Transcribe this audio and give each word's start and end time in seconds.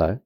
Hello, 0.00 0.20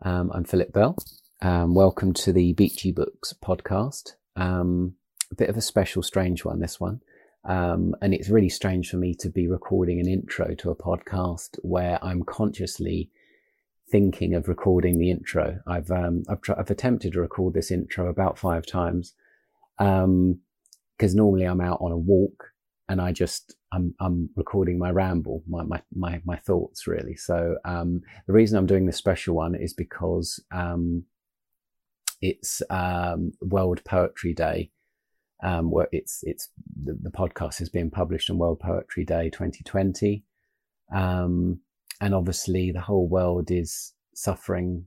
um, 0.00 0.30
I'm 0.32 0.44
Philip 0.44 0.72
Bell. 0.72 0.96
Um, 1.42 1.74
welcome 1.74 2.14
to 2.14 2.32
the 2.32 2.54
Beachy 2.54 2.90
Books 2.90 3.34
podcast. 3.44 4.12
Um, 4.34 4.94
a 5.30 5.34
bit 5.34 5.50
of 5.50 5.58
a 5.58 5.60
special, 5.60 6.02
strange 6.02 6.42
one, 6.42 6.58
this 6.58 6.80
one. 6.80 7.02
Um, 7.44 7.94
and 8.00 8.14
it's 8.14 8.30
really 8.30 8.48
strange 8.48 8.88
for 8.88 8.96
me 8.96 9.14
to 9.16 9.28
be 9.28 9.46
recording 9.46 10.00
an 10.00 10.08
intro 10.08 10.54
to 10.54 10.70
a 10.70 10.74
podcast 10.74 11.58
where 11.60 12.02
I'm 12.02 12.22
consciously 12.22 13.10
thinking 13.90 14.34
of 14.34 14.48
recording 14.48 14.96
the 14.96 15.10
intro. 15.10 15.60
I've 15.66 15.90
um, 15.90 16.22
I've, 16.26 16.40
tr- 16.40 16.58
I've, 16.58 16.70
attempted 16.70 17.12
to 17.12 17.20
record 17.20 17.52
this 17.52 17.70
intro 17.70 18.08
about 18.08 18.38
five 18.38 18.64
times 18.64 19.12
because 19.76 20.04
um, 20.04 20.40
normally 20.98 21.44
I'm 21.44 21.60
out 21.60 21.82
on 21.82 21.92
a 21.92 21.98
walk 21.98 22.49
and 22.90 23.00
I 23.00 23.12
just 23.12 23.54
I'm 23.72 23.94
I'm 24.00 24.30
recording 24.34 24.76
my 24.76 24.90
ramble, 24.90 25.44
my 25.48 25.62
my 25.62 25.80
my, 25.94 26.20
my 26.24 26.36
thoughts 26.36 26.88
really. 26.88 27.14
So 27.14 27.56
um, 27.64 28.02
the 28.26 28.32
reason 28.32 28.58
I'm 28.58 28.66
doing 28.66 28.84
this 28.84 28.96
special 28.96 29.36
one 29.36 29.54
is 29.54 29.72
because 29.72 30.42
um, 30.52 31.04
it's 32.20 32.62
um, 32.68 33.32
World 33.40 33.82
Poetry 33.84 34.34
Day. 34.34 34.72
Um, 35.42 35.70
where 35.70 35.88
it's 35.90 36.20
it's 36.24 36.50
the, 36.84 36.98
the, 37.00 37.08
podcast 37.08 37.62
is 37.62 37.70
being 37.70 37.90
published 37.90 38.28
on 38.28 38.36
World 38.36 38.60
Poetry 38.60 39.06
Day 39.06 39.30
2020, 39.30 40.22
um, 40.94 41.60
and 42.02 42.14
obviously 42.14 42.72
the 42.72 42.80
whole 42.82 43.08
world 43.08 43.50
is 43.50 43.94
suffering 44.14 44.84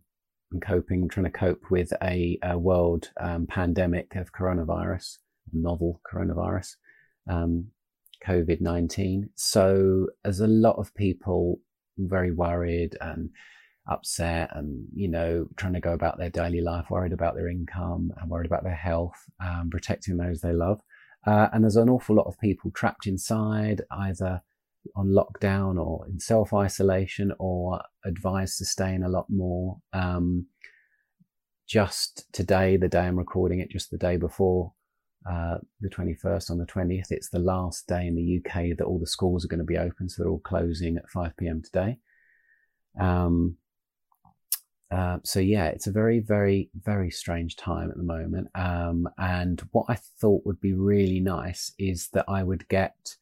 and 0.52 0.62
coping, 0.62 1.10
trying 1.10 1.24
to 1.24 1.32
cope 1.32 1.72
with 1.72 1.92
a, 2.04 2.38
a 2.44 2.56
world 2.56 3.10
um, 3.20 3.48
pandemic 3.48 4.14
of 4.16 4.32
coronavirus, 4.32 5.18
novel 5.52 6.00
coronavirus. 6.08 6.76
Um, 7.28 7.72
COVID 8.28 8.62
19. 8.62 9.30
So, 9.36 10.08
as 10.26 10.40
a 10.40 10.48
lot 10.48 10.78
of 10.78 10.94
people 10.96 11.60
very 11.98 12.32
worried 12.32 12.98
and 13.02 13.30
upset 13.90 14.50
and, 14.54 14.88
you 14.94 15.08
know, 15.08 15.48
trying 15.58 15.74
to 15.74 15.80
go 15.80 15.94
about 15.94 16.18
their 16.18 16.30
daily 16.30 16.62
life, 16.62 16.90
worried 16.90 17.14
about 17.14 17.36
their 17.36 17.50
income 17.50 18.12
and 18.18 18.30
worried 18.30 18.46
about 18.46 18.64
their 18.64 18.76
health, 18.76 19.26
um, 19.44 19.70
protecting 19.70 20.18
those 20.18 20.42
they 20.42 20.54
love. 20.54 20.82
Uh, 21.26 21.50
and 21.54 21.64
there's 21.64 21.76
an 21.76 21.90
awful 21.90 22.16
lot 22.16 22.28
of 22.28 22.40
people 22.40 22.72
trapped 22.72 23.08
inside, 23.08 23.82
either 23.92 24.42
on 24.96 25.08
lockdown 25.08 25.80
or 25.80 26.06
in 26.08 26.20
self 26.20 26.54
isolation 26.54 27.34
or 27.40 27.82
advised 28.06 28.58
to 28.58 28.66
stay 28.66 28.94
in 28.94 29.04
a 29.04 29.10
lot 29.10 29.26
more. 29.30 29.78
Um, 29.94 30.48
just 31.68 32.32
today, 32.34 32.78
the 32.78 32.90
day 32.90 33.02
I'm 33.02 33.18
recording 33.18 33.60
it, 33.60 33.70
just 33.70 33.90
the 33.90 33.98
day 33.98 34.18
before, 34.18 34.74
uh, 35.30 35.58
the 35.82 35.90
21st 35.90 36.52
on 36.52 36.58
the 36.58 36.66
20th. 36.66 37.12
It's 37.12 37.30
the 37.30 37.40
last 37.40 37.88
day 37.88 38.08
in 38.08 38.16
the 38.16 38.38
UK 38.38 38.78
that 38.78 38.86
all 38.86 39.00
the 39.00 39.08
schools 39.08 39.46
are 39.46 39.48
going 39.48 39.60
to 39.60 39.66
be 39.66 39.78
open, 39.78 40.10
so 40.10 40.22
they're 40.22 40.32
all 40.32 40.40
closing 40.40 40.98
at 40.98 41.10
5 41.10 41.38
p.m. 41.38 41.62
today. 41.62 41.98
Um, 43.00 43.58
uh, 44.92 45.18
so 45.24 45.40
yeah, 45.40 45.68
it's 45.68 45.88
a 45.88 45.92
very, 45.92 46.20
very, 46.20 46.70
very 46.84 47.10
strange 47.10 47.56
time 47.56 47.90
at 47.90 47.98
the 47.98 48.04
moment. 48.04 48.48
Um, 48.54 49.10
and 49.18 49.60
what 49.72 49.86
I 49.90 49.98
thought 50.20 50.46
would 50.46 50.62
be 50.62 50.74
really 50.74 51.20
nice 51.20 51.72
is 51.80 52.10
that 52.10 52.26
I 52.28 52.44
would 52.44 52.68
get, 52.68 53.16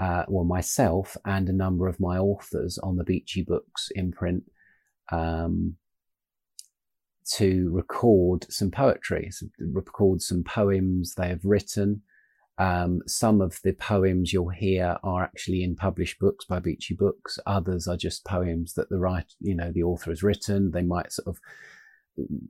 uh, 0.00 0.24
well, 0.26 0.44
myself 0.44 1.16
and 1.24 1.48
a 1.48 1.52
number 1.52 1.86
of 1.86 2.00
my 2.00 2.18
authors 2.18 2.78
on 2.78 2.96
the 2.96 3.04
Beachy 3.04 3.42
Books 3.42 3.90
imprint 3.94 4.42
um, 5.12 5.76
to 7.36 7.70
record 7.72 8.46
some 8.50 8.70
poetry, 8.70 9.28
so 9.30 9.46
record 9.58 10.22
some 10.22 10.42
poems 10.44 11.14
they 11.14 11.28
have 11.28 11.44
written. 11.44 12.02
Um, 12.58 13.00
some 13.06 13.40
of 13.40 13.58
the 13.64 13.72
poems 13.72 14.32
you'll 14.32 14.50
hear 14.50 14.96
are 15.02 15.22
actually 15.22 15.64
in 15.64 15.74
published 15.74 16.18
books 16.18 16.44
by 16.44 16.58
Beachy 16.60 16.94
Books. 16.94 17.38
Others 17.46 17.88
are 17.88 17.96
just 17.96 18.24
poems 18.24 18.74
that 18.74 18.88
the 18.88 18.98
writer, 18.98 19.26
you 19.40 19.54
know, 19.54 19.72
the 19.72 19.82
author 19.82 20.10
has 20.10 20.22
written. 20.22 20.70
They 20.70 20.82
might 20.82 21.12
sort 21.12 21.28
of, 21.28 21.40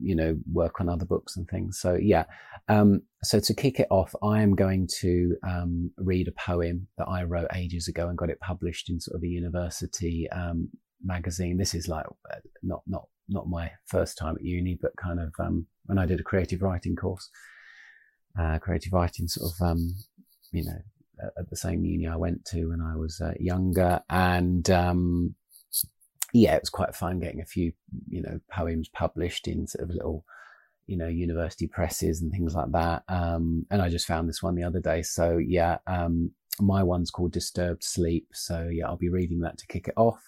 you 0.01 0.15
know, 0.15 0.37
work 0.51 0.81
on 0.81 0.89
other 0.89 1.05
books 1.05 1.37
and 1.37 1.47
things. 1.47 1.79
So 1.79 1.95
yeah. 1.95 2.25
Um, 2.67 3.03
so 3.23 3.39
to 3.39 3.53
kick 3.53 3.79
it 3.79 3.87
off, 3.89 4.13
I 4.21 4.41
am 4.41 4.55
going 4.55 4.89
to 4.99 5.37
um, 5.47 5.91
read 5.97 6.27
a 6.27 6.33
poem 6.33 6.87
that 6.97 7.07
I 7.07 7.23
wrote 7.23 7.47
ages 7.55 7.87
ago 7.87 8.09
and 8.09 8.17
got 8.17 8.29
it 8.29 8.39
published 8.41 8.89
in 8.89 8.99
sort 8.99 9.15
of 9.15 9.23
a 9.23 9.27
university 9.27 10.29
um, 10.31 10.69
magazine. 11.03 11.57
This 11.57 11.73
is 11.73 11.87
like 11.87 12.05
uh, 12.31 12.39
not 12.61 12.81
not 12.85 13.07
not 13.29 13.47
my 13.47 13.71
first 13.85 14.17
time 14.17 14.35
at 14.35 14.43
uni, 14.43 14.77
but 14.81 14.95
kind 14.97 15.19
of 15.19 15.33
um, 15.39 15.65
when 15.85 15.97
I 15.97 16.05
did 16.05 16.19
a 16.19 16.23
creative 16.23 16.61
writing 16.61 16.95
course, 16.95 17.29
uh, 18.39 18.59
creative 18.59 18.93
writing 18.93 19.27
sort 19.27 19.51
of, 19.51 19.65
um, 19.65 19.95
you 20.51 20.65
know, 20.65 20.81
at 21.37 21.49
the 21.49 21.55
same 21.55 21.85
uni 21.85 22.07
I 22.07 22.15
went 22.15 22.45
to 22.45 22.69
when 22.69 22.81
I 22.81 22.95
was 22.95 23.21
uh, 23.21 23.33
younger. 23.39 24.01
And 24.09 24.69
um, 24.69 25.35
yeah, 26.33 26.55
it 26.55 26.61
was 26.61 26.69
quite 26.69 26.95
fun 26.95 27.19
getting 27.19 27.41
a 27.41 27.45
few, 27.45 27.73
you 28.09 28.21
know, 28.21 28.39
poems 28.51 28.89
published 28.89 29.47
in 29.47 29.67
sort 29.67 29.87
of 29.87 29.95
little, 29.95 30.25
you 30.87 30.97
know, 30.97 31.07
university 31.07 31.67
presses 31.67 32.21
and 32.21 32.31
things 32.31 32.55
like 32.55 32.71
that. 32.71 33.03
Um, 33.07 33.65
and 33.71 33.81
I 33.81 33.89
just 33.89 34.07
found 34.07 34.27
this 34.27 34.43
one 34.43 34.55
the 34.55 34.63
other 34.63 34.79
day. 34.79 35.01
So 35.01 35.37
yeah, 35.37 35.77
um, 35.87 36.31
my 36.59 36.83
one's 36.83 37.11
called 37.11 37.31
Disturbed 37.31 37.83
Sleep. 37.83 38.27
So 38.33 38.69
yeah, 38.71 38.87
I'll 38.87 38.97
be 38.97 39.09
reading 39.09 39.41
that 39.41 39.57
to 39.59 39.67
kick 39.67 39.87
it 39.87 39.93
off. 39.95 40.21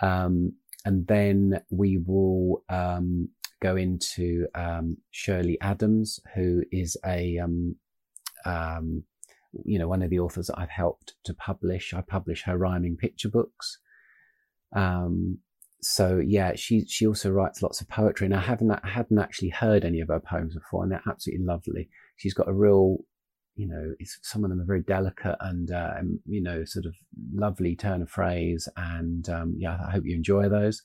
Um, 0.00 0.52
and 0.86 1.04
then 1.08 1.60
we 1.68 1.98
will 1.98 2.62
um, 2.68 3.28
go 3.60 3.74
into 3.74 4.46
um, 4.54 4.96
Shirley 5.10 5.58
Adams, 5.60 6.20
who 6.34 6.62
is 6.70 6.96
a 7.04 7.38
um, 7.38 7.74
um, 8.44 9.02
you 9.64 9.80
know 9.80 9.88
one 9.88 10.02
of 10.02 10.10
the 10.10 10.20
authors 10.20 10.46
that 10.46 10.58
I've 10.58 10.70
helped 10.70 11.14
to 11.24 11.34
publish. 11.34 11.92
I 11.92 12.02
publish 12.02 12.44
her 12.44 12.56
rhyming 12.56 12.96
picture 12.96 13.28
books. 13.28 13.78
Um, 14.74 15.38
so 15.82 16.22
yeah, 16.24 16.52
she 16.54 16.84
she 16.86 17.04
also 17.04 17.30
writes 17.30 17.62
lots 17.62 17.80
of 17.80 17.88
poetry, 17.88 18.26
and 18.26 18.34
I 18.34 18.40
haven't 18.40 18.70
I 18.70 18.88
hadn't 18.88 19.18
actually 19.18 19.50
heard 19.50 19.84
any 19.84 20.00
of 20.00 20.08
her 20.08 20.20
poems 20.20 20.54
before, 20.54 20.84
and 20.84 20.92
they're 20.92 21.02
absolutely 21.08 21.44
lovely. 21.44 21.88
She's 22.14 22.34
got 22.34 22.48
a 22.48 22.54
real 22.54 22.98
you 23.56 23.66
know, 23.66 23.94
some 24.22 24.44
of 24.44 24.50
them 24.50 24.60
are 24.60 24.66
very 24.66 24.82
delicate 24.82 25.36
and, 25.40 25.70
uh, 25.70 25.94
you 26.26 26.42
know, 26.42 26.64
sort 26.64 26.84
of 26.84 26.94
lovely 27.32 27.74
turn 27.74 28.02
of 28.02 28.10
phrase. 28.10 28.68
And 28.76 29.28
um, 29.28 29.54
yeah, 29.58 29.78
I 29.86 29.90
hope 29.90 30.04
you 30.04 30.14
enjoy 30.14 30.48
those. 30.48 30.82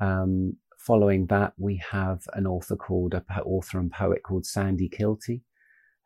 Um, 0.00 0.56
following 0.78 1.26
that, 1.26 1.52
we 1.58 1.82
have 1.90 2.22
an 2.32 2.46
author 2.46 2.76
called, 2.76 3.14
a 3.14 3.22
author 3.42 3.78
and 3.78 3.92
poet 3.92 4.22
called 4.22 4.46
Sandy 4.46 4.88
Kilty, 4.88 5.42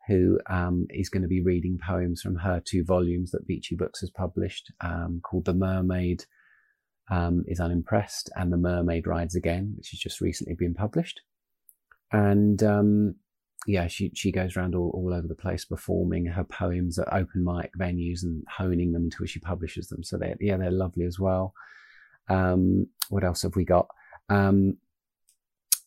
who 0.07 0.37
um, 0.49 0.85
is 0.89 1.09
going 1.09 1.23
to 1.23 1.29
be 1.29 1.41
reading 1.41 1.79
poems 1.85 2.21
from 2.21 2.35
her 2.35 2.61
two 2.63 2.83
volumes 2.83 3.31
that 3.31 3.47
Beachy 3.47 3.75
Books 3.75 4.01
has 4.01 4.09
published 4.09 4.71
um, 4.81 5.21
called 5.23 5.45
The 5.45 5.53
Mermaid 5.53 6.25
um, 7.09 7.45
is 7.47 7.59
Unimpressed 7.59 8.29
and 8.35 8.51
The 8.51 8.57
Mermaid 8.57 9.07
Rides 9.07 9.35
Again, 9.35 9.73
which 9.77 9.91
has 9.91 9.99
just 9.99 10.19
recently 10.19 10.55
been 10.55 10.73
published. 10.73 11.21
And 12.11 12.61
yeah, 13.65 13.87
she 13.87 14.11
she 14.13 14.31
goes 14.31 14.55
around 14.55 14.75
all, 14.75 14.91
all 14.93 15.13
over 15.13 15.27
the 15.27 15.35
place 15.35 15.65
performing 15.65 16.25
her 16.25 16.43
poems 16.43 16.99
at 16.99 17.11
open 17.11 17.43
mic 17.43 17.71
venues 17.77 18.23
and 18.23 18.43
honing 18.57 18.91
them 18.91 19.05
until 19.05 19.25
she 19.25 19.39
publishes 19.39 19.87
them. 19.87 20.03
So 20.03 20.17
they 20.17 20.35
yeah 20.39 20.57
they're 20.57 20.71
lovely 20.71 21.05
as 21.05 21.19
well. 21.19 21.53
Um, 22.29 22.87
what 23.09 23.23
else 23.23 23.41
have 23.41 23.55
we 23.55 23.65
got? 23.65 23.87
Um, 24.29 24.77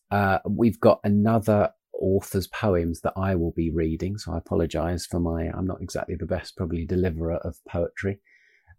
uh, 0.09 0.39
we've 0.45 0.79
got 0.79 0.99
another 1.03 1.71
author's 1.93 2.47
poems 2.47 3.01
that 3.01 3.13
I 3.15 3.35
will 3.35 3.51
be 3.51 3.69
reading. 3.69 4.17
So 4.17 4.33
I 4.33 4.39
apologize 4.39 5.05
for 5.05 5.19
my, 5.19 5.49
I'm 5.53 5.67
not 5.67 5.81
exactly 5.81 6.15
the 6.15 6.25
best 6.25 6.57
probably 6.57 6.85
deliverer 6.85 7.35
of 7.37 7.57
poetry. 7.69 8.19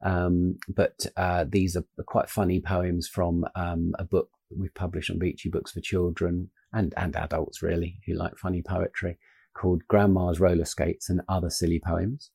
Um, 0.05 0.59
but 0.69 1.07
uh, 1.17 1.45
these 1.49 1.77
are 1.77 1.85
quite 2.07 2.29
funny 2.29 2.61
poems 2.61 3.09
from 3.09 3.47
um, 3.55 3.95
a 3.99 4.05
book 4.05 4.29
we've 4.55 4.75
published 4.75 5.11
on 5.11 5.19
Beachy 5.19 5.49
Books 5.49 5.71
for 5.71 5.81
Children 5.81 6.51
and, 6.73 6.95
and 6.97 7.17
adults, 7.17 7.63
really, 7.63 7.99
who 8.07 8.15
like 8.15 8.37
funny 8.37 8.63
poetry, 8.63 9.19
called 9.55 9.83
Grandma's 9.89 10.41
Roller 10.41 10.65
Skates 10.65 11.11
and 11.11 11.21
Other 11.29 11.51
Silly 11.51 11.81
Poems. 11.85 12.31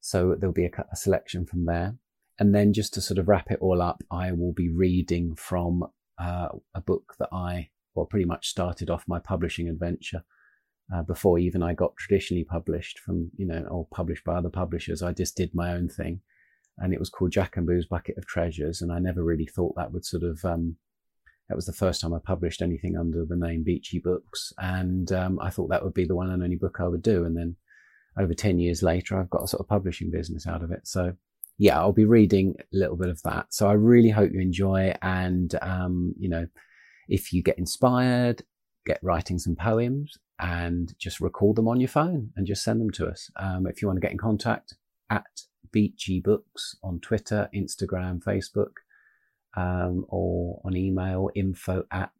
So 0.00 0.34
there'll 0.38 0.54
be 0.54 0.66
a, 0.66 0.70
a, 0.92 0.96
selection 0.96 1.46
from 1.46 1.64
there. 1.64 1.96
And 2.38 2.54
then 2.54 2.72
just 2.72 2.94
to 2.94 3.00
sort 3.00 3.18
of 3.18 3.28
wrap 3.28 3.50
it 3.50 3.58
all 3.60 3.82
up, 3.82 4.02
I 4.10 4.32
will 4.32 4.52
be 4.52 4.68
reading 4.68 5.34
from 5.34 5.84
uh, 6.20 6.48
a 6.74 6.80
book 6.80 7.14
that 7.18 7.28
I, 7.32 7.70
well, 7.94 8.06
pretty 8.06 8.24
much 8.26 8.48
started 8.48 8.90
off 8.90 9.04
my 9.08 9.18
publishing 9.18 9.68
adventure. 9.68 10.24
Uh, 10.94 11.02
before 11.02 11.38
even 11.38 11.62
I 11.62 11.74
got 11.74 11.96
traditionally 11.96 12.44
published 12.44 12.98
from, 13.00 13.30
you 13.36 13.46
know, 13.46 13.66
or 13.70 13.86
published 13.92 14.24
by 14.24 14.36
other 14.36 14.48
publishers, 14.48 15.02
I 15.02 15.12
just 15.12 15.36
did 15.36 15.54
my 15.54 15.72
own 15.72 15.88
thing. 15.88 16.20
And 16.78 16.94
it 16.94 17.00
was 17.00 17.10
called 17.10 17.32
Jack 17.32 17.56
and 17.56 17.66
Boo's 17.66 17.86
Bucket 17.86 18.16
of 18.16 18.26
Treasures. 18.26 18.80
And 18.80 18.92
I 18.92 19.00
never 19.00 19.22
really 19.22 19.46
thought 19.46 19.74
that 19.76 19.92
would 19.92 20.04
sort 20.04 20.22
of 20.22 20.44
um, 20.44 20.76
that 21.48 21.56
was 21.56 21.66
the 21.66 21.72
first 21.72 22.00
time 22.00 22.12
I 22.12 22.18
published 22.22 22.62
anything 22.62 22.96
under 22.96 23.24
the 23.24 23.36
name 23.36 23.62
Beachy 23.64 23.98
Books, 23.98 24.52
and 24.58 25.10
um, 25.12 25.38
I 25.40 25.50
thought 25.50 25.68
that 25.70 25.84
would 25.84 25.94
be 25.94 26.04
the 26.04 26.16
one 26.16 26.30
and 26.30 26.42
only 26.42 26.56
book 26.56 26.78
I 26.80 26.88
would 26.88 27.02
do. 27.02 27.24
And 27.24 27.36
then 27.36 27.56
over 28.18 28.34
ten 28.34 28.58
years 28.58 28.82
later, 28.82 29.18
I've 29.18 29.30
got 29.30 29.44
a 29.44 29.48
sort 29.48 29.60
of 29.60 29.68
publishing 29.68 30.10
business 30.10 30.46
out 30.46 30.62
of 30.62 30.70
it. 30.70 30.86
So 30.86 31.14
yeah, 31.56 31.78
I'll 31.78 31.92
be 31.92 32.04
reading 32.04 32.54
a 32.60 32.64
little 32.76 32.96
bit 32.96 33.08
of 33.08 33.22
that. 33.22 33.46
So 33.50 33.68
I 33.68 33.72
really 33.72 34.10
hope 34.10 34.30
you 34.32 34.40
enjoy, 34.40 34.82
it. 34.88 34.98
and 35.02 35.54
um, 35.62 36.14
you 36.18 36.28
know, 36.28 36.46
if 37.08 37.32
you 37.32 37.42
get 37.42 37.58
inspired, 37.58 38.42
get 38.86 38.98
writing 39.02 39.38
some 39.38 39.56
poems 39.56 40.18
and 40.40 40.94
just 40.98 41.20
record 41.20 41.56
them 41.56 41.68
on 41.68 41.80
your 41.80 41.88
phone 41.88 42.30
and 42.36 42.46
just 42.46 42.62
send 42.62 42.80
them 42.80 42.90
to 42.90 43.06
us. 43.06 43.30
Um, 43.36 43.66
if 43.66 43.82
you 43.82 43.88
want 43.88 43.96
to 43.96 44.00
get 44.00 44.12
in 44.12 44.18
contact 44.18 44.74
at 45.10 45.26
Beachy 45.72 46.20
Books 46.20 46.76
on 46.82 47.00
Twitter, 47.00 47.48
Instagram, 47.54 48.22
Facebook 48.22 48.72
um, 49.58 50.04
or 50.08 50.60
on 50.64 50.76
email 50.76 51.30
info 51.34 51.84
at 51.90 52.12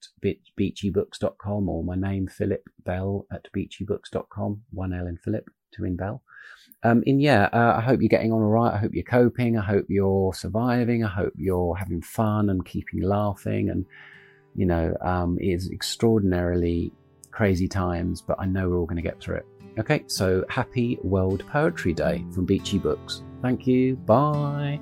beachybooks.com 0.58 1.69
or 1.69 1.85
my 1.85 1.94
name 1.94 2.26
Philip 2.26 2.69
Bell 2.85 3.26
at 3.32 3.46
beachybooks.com. 3.56 4.62
One 4.73 4.93
L 4.93 5.06
in 5.06 5.17
Philip, 5.19 5.49
two 5.73 5.85
in 5.85 5.96
Bell. 5.96 6.23
Um, 6.82 7.02
and 7.06 7.23
yeah, 7.23 7.49
uh, 7.52 7.75
I 7.79 7.81
hope 7.81 8.00
you're 8.00 8.08
getting 8.08 8.32
on 8.32 8.43
all 8.43 8.49
right. 8.49 8.75
I 8.75 8.79
hope 8.79 8.93
you're 8.93 9.05
coping. 9.05 9.56
I 9.56 9.62
hope 9.62 9.87
you're 9.88 10.35
surviving. 10.35 11.05
I 11.05 11.08
hope 11.08 11.32
you're 11.37 11.76
having 11.76 12.02
fun 12.02 12.50
and 12.50 12.64
keeping 12.64 13.02
laughing. 13.02 13.70
And, 13.70 13.87
you 14.56 14.67
know, 14.67 14.96
um, 15.00 15.38
it 15.40 15.49
is 15.49 15.70
extraordinarily 15.70 16.93
crazy 17.31 17.69
times, 17.69 18.20
but 18.20 18.37
I 18.40 18.46
know 18.46 18.69
we're 18.69 18.79
all 18.79 18.87
going 18.87 18.96
to 18.96 19.02
get 19.02 19.20
through 19.20 19.37
it. 19.37 19.46
Okay, 19.79 20.02
so 20.08 20.44
happy 20.49 20.99
World 21.05 21.44
Poetry 21.46 21.93
Day 21.93 22.25
from 22.32 22.46
Beachy 22.46 22.79
Books. 22.79 23.23
Thank 23.43 23.67
you. 23.69 23.94
Bye. 23.94 24.81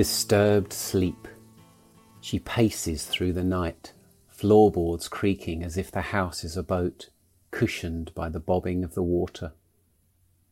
Disturbed 0.00 0.72
sleep. 0.72 1.28
She 2.22 2.38
paces 2.38 3.04
through 3.04 3.34
the 3.34 3.44
night, 3.44 3.92
floorboards 4.28 5.08
creaking 5.08 5.62
as 5.62 5.76
if 5.76 5.92
the 5.92 6.00
house 6.00 6.42
is 6.42 6.56
a 6.56 6.62
boat, 6.62 7.10
cushioned 7.50 8.10
by 8.14 8.30
the 8.30 8.40
bobbing 8.40 8.82
of 8.82 8.94
the 8.94 9.02
water. 9.02 9.52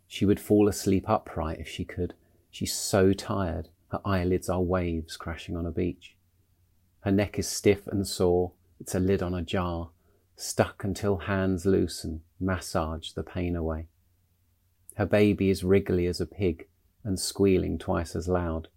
She 0.06 0.26
would 0.26 0.38
fall 0.38 0.68
asleep 0.68 1.08
upright 1.08 1.60
if 1.60 1.66
she 1.66 1.86
could. 1.86 2.12
She's 2.50 2.74
so 2.74 3.14
tired, 3.14 3.70
her 3.90 4.02
eyelids 4.04 4.50
are 4.50 4.60
waves 4.60 5.16
crashing 5.16 5.56
on 5.56 5.64
a 5.64 5.70
beach. 5.70 6.14
Her 7.00 7.10
neck 7.10 7.38
is 7.38 7.48
stiff 7.48 7.86
and 7.86 8.06
sore, 8.06 8.52
it's 8.78 8.94
a 8.94 9.00
lid 9.00 9.22
on 9.22 9.32
a 9.32 9.40
jar, 9.40 9.88
stuck 10.36 10.84
until 10.84 11.16
hands 11.16 11.64
loosen, 11.64 12.20
massage 12.38 13.12
the 13.12 13.22
pain 13.22 13.56
away. 13.56 13.86
Her 14.96 15.06
baby 15.06 15.48
is 15.48 15.64
wriggly 15.64 16.04
as 16.04 16.20
a 16.20 16.26
pig 16.26 16.68
and 17.02 17.18
squealing 17.18 17.78
twice 17.78 18.14
as 18.14 18.28
loud. 18.28 18.68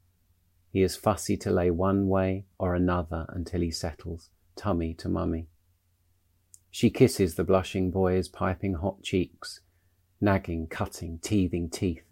He 0.72 0.84
is 0.84 0.96
fussy 0.96 1.36
to 1.38 1.52
lay 1.52 1.70
one 1.70 2.08
way 2.08 2.46
or 2.58 2.76
another 2.76 3.26
until 3.30 3.60
he 3.60 3.72
settles, 3.72 4.30
tummy 4.56 4.94
to 4.96 5.10
mummy. 5.10 5.48
She 6.70 6.90
kisses 6.90 7.36
the 7.36 7.44
blushing 7.44 7.92
boy's 7.92 8.30
piping 8.30 8.76
hot 8.76 9.04
cheeks, 9.04 9.60
nagging, 10.22 10.68
cutting, 10.68 11.20
teething 11.20 11.70
teeth. 11.70 12.06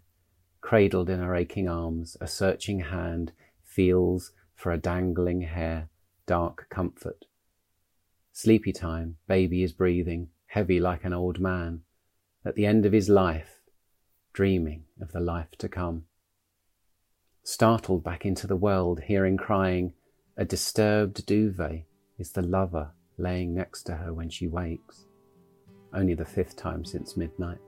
Cradled 0.60 1.08
in 1.08 1.20
her 1.20 1.34
aching 1.34 1.68
arms, 1.68 2.18
a 2.20 2.26
searching 2.26 2.80
hand 2.80 3.32
feels 3.64 4.32
for 4.54 4.72
a 4.72 4.78
dangling 4.78 5.40
hair, 5.40 5.88
dark 6.26 6.66
comfort. 6.68 7.24
Sleepy 8.32 8.72
time, 8.72 9.16
baby 9.26 9.62
is 9.62 9.72
breathing, 9.72 10.28
heavy 10.48 10.78
like 10.78 11.04
an 11.04 11.14
old 11.14 11.40
man, 11.40 11.80
at 12.44 12.56
the 12.56 12.66
end 12.66 12.84
of 12.84 12.92
his 12.92 13.08
life, 13.08 13.62
dreaming 14.34 14.84
of 15.00 15.12
the 15.12 15.20
life 15.20 15.50
to 15.56 15.68
come 15.68 16.04
startled 17.42 18.04
back 18.04 18.26
into 18.26 18.46
the 18.46 18.56
world, 18.56 19.00
hearing 19.00 19.36
crying, 19.36 19.92
a 20.36 20.44
disturbed 20.44 21.24
duvet 21.26 21.84
is 22.18 22.32
the 22.32 22.42
lover 22.42 22.90
laying 23.18 23.54
next 23.54 23.84
to 23.84 23.94
her 23.94 24.12
when 24.12 24.28
she 24.28 24.46
wakes. 24.46 25.06
Only 25.92 26.14
the 26.14 26.24
fifth 26.24 26.56
time 26.56 26.84
since 26.84 27.16
midnight, 27.16 27.58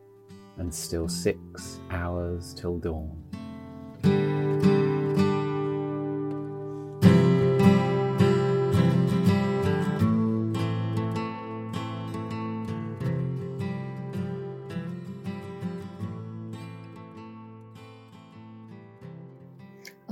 and 0.59 0.73
still 0.73 1.09
six 1.09 1.81
hours 1.91 2.55
till 2.55 2.79
dawn. 2.79 3.32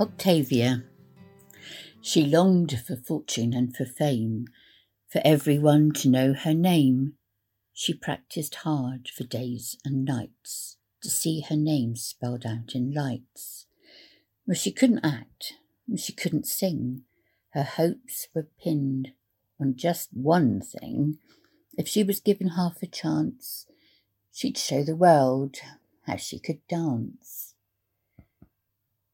Octavia. 0.01 0.83
She 2.01 2.25
longed 2.25 2.81
for 2.87 2.95
fortune 2.95 3.53
and 3.53 3.75
for 3.75 3.85
fame, 3.85 4.47
for 5.07 5.21
everyone 5.23 5.91
to 5.91 6.09
know 6.09 6.33
her 6.33 6.55
name. 6.55 7.13
She 7.71 7.93
practiced 7.93 8.55
hard 8.55 9.09
for 9.09 9.25
days 9.25 9.77
and 9.85 10.03
nights 10.03 10.77
to 11.03 11.09
see 11.11 11.41
her 11.41 11.55
name 11.55 11.95
spelled 11.95 12.47
out 12.47 12.73
in 12.73 12.91
lights. 12.91 13.67
But 14.47 14.57
she 14.57 14.71
couldn't 14.71 15.05
act, 15.05 15.53
and 15.87 15.99
she 15.99 16.13
couldn't 16.13 16.47
sing. 16.47 17.03
Her 17.51 17.61
hopes 17.61 18.27
were 18.33 18.47
pinned 18.59 19.11
on 19.59 19.75
just 19.75 20.09
one 20.13 20.61
thing. 20.61 21.19
If 21.77 21.87
she 21.87 22.03
was 22.03 22.19
given 22.19 22.47
half 22.47 22.81
a 22.81 22.87
chance, 22.87 23.67
she'd 24.33 24.57
show 24.57 24.83
the 24.83 24.95
world 24.95 25.57
how 26.07 26.15
she 26.15 26.39
could 26.39 26.67
dance. 26.67 27.50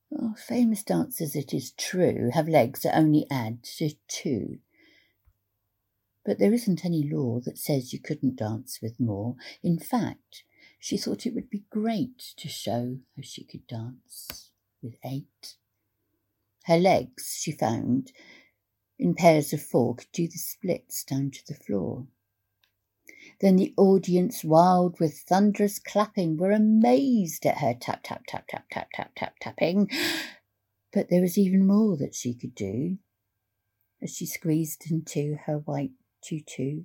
Well, 0.10 0.36
famous 0.38 0.84
dancers, 0.84 1.36
it 1.36 1.54
is 1.54 1.72
true, 1.72 2.30
have 2.34 2.48
legs 2.48 2.82
that 2.82 2.98
only 2.98 3.26
add 3.30 3.64
to 3.78 3.92
two. 4.08 4.60
But 6.26 6.40
there 6.40 6.54
isn't 6.54 6.86
any 6.86 7.04
law 7.04 7.40
that 7.42 7.58
says 7.58 7.94
you 7.94 8.00
couldn't 8.00 8.38
dance 8.38 8.80
with 8.82 9.00
more. 9.00 9.36
In 9.64 9.80
fact, 9.80 10.44
she 10.80 10.98
thought 10.98 11.26
it 11.26 11.34
would 11.34 11.50
be 11.50 11.66
great 11.70 12.20
to 12.38 12.48
show 12.48 12.98
how 13.16 13.22
she 13.22 13.44
could 13.44 13.68
dance 13.68 14.52
with 14.82 14.98
eight. 15.06 15.56
Her 16.66 16.78
legs, 16.78 17.38
she 17.40 17.52
found, 17.52 18.12
in 19.00 19.16
pairs 19.16 19.54
of 19.54 19.62
four, 19.62 19.96
could 19.96 20.12
do 20.12 20.28
the 20.28 20.38
splits 20.38 21.04
down 21.04 21.32
to 21.32 21.48
the 21.48 21.54
floor. 21.54 22.08
Then 23.40 23.58
the 23.58 23.74
audience, 23.78 24.44
wild 24.44 25.00
with 25.00 25.20
thunderous 25.20 25.78
clapping, 25.78 26.38
were 26.38 26.52
amazed 26.52 27.46
at 27.46 27.60
her 27.60 27.76
tap, 27.80 28.02
tap, 28.04 28.24
tap, 28.28 28.48
tap, 28.48 28.66
tap, 28.72 28.90
tap, 28.94 29.12
tap, 29.16 29.36
tapping. 29.40 29.90
But 30.92 31.10
there 31.10 31.22
was 31.22 31.38
even 31.38 31.68
more 31.68 31.98
that 31.98 32.16
she 32.16 32.34
could 32.34 32.56
do 32.56 32.98
as 34.02 34.16
she 34.16 34.26
squeezed 34.26 34.90
into 34.90 35.38
her 35.46 35.60
white 35.60 35.92
tutu. 36.22 36.84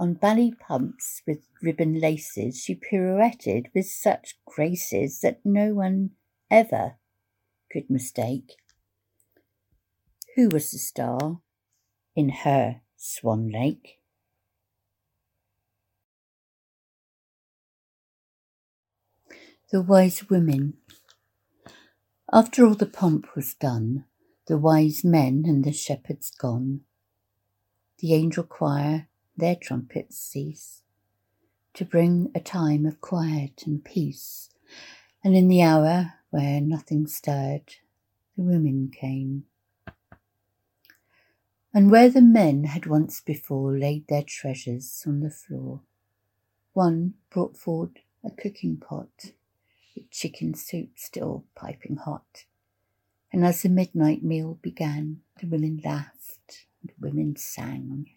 On 0.00 0.14
ballet 0.14 0.52
pumps 0.58 1.22
with 1.26 1.46
ribbon 1.62 2.00
laces, 2.00 2.60
she 2.60 2.74
pirouetted 2.74 3.66
with 3.74 3.86
such 3.86 4.38
graces 4.44 5.20
that 5.20 5.40
no 5.44 5.74
one 5.74 6.10
ever 6.50 6.96
could 7.70 7.88
mistake. 7.90 8.56
Who 10.36 10.48
was 10.48 10.70
the 10.70 10.78
star 10.78 11.40
in 12.16 12.28
her 12.30 12.80
Swan 12.96 13.48
Lake? 13.48 14.00
The 19.74 19.82
wise 19.82 20.30
women. 20.30 20.74
After 22.32 22.64
all 22.64 22.76
the 22.76 22.86
pomp 22.86 23.34
was 23.34 23.54
done, 23.54 24.04
the 24.46 24.56
wise 24.56 25.02
men 25.02 25.42
and 25.48 25.64
the 25.64 25.72
shepherds 25.72 26.30
gone, 26.30 26.82
the 27.98 28.14
angel 28.14 28.44
choir 28.44 29.08
their 29.36 29.56
trumpets 29.56 30.16
cease 30.16 30.84
to 31.72 31.84
bring 31.84 32.30
a 32.36 32.40
time 32.40 32.86
of 32.86 33.00
quiet 33.00 33.64
and 33.66 33.84
peace. 33.84 34.48
And 35.24 35.34
in 35.34 35.48
the 35.48 35.62
hour 35.62 36.20
where 36.30 36.60
nothing 36.60 37.08
stirred, 37.08 37.74
the 38.36 38.44
women 38.44 38.92
came. 38.92 39.46
And 41.74 41.90
where 41.90 42.10
the 42.10 42.22
men 42.22 42.62
had 42.62 42.86
once 42.86 43.20
before 43.20 43.76
laid 43.76 44.06
their 44.06 44.22
treasures 44.22 45.02
on 45.04 45.18
the 45.18 45.30
floor, 45.30 45.80
one 46.74 47.14
brought 47.28 47.56
forward 47.56 47.98
a 48.22 48.30
cooking 48.30 48.76
pot 48.76 49.32
with 49.94 50.10
chicken 50.10 50.54
soup 50.54 50.90
still 50.96 51.44
piping 51.54 51.96
hot. 51.96 52.44
And 53.32 53.44
as 53.44 53.62
the 53.62 53.68
midnight 53.68 54.22
meal 54.22 54.58
began, 54.62 55.20
the 55.40 55.48
women 55.48 55.80
laughed 55.84 56.66
and 56.80 56.90
the 56.90 57.08
women 57.08 57.36
sang. 57.36 58.10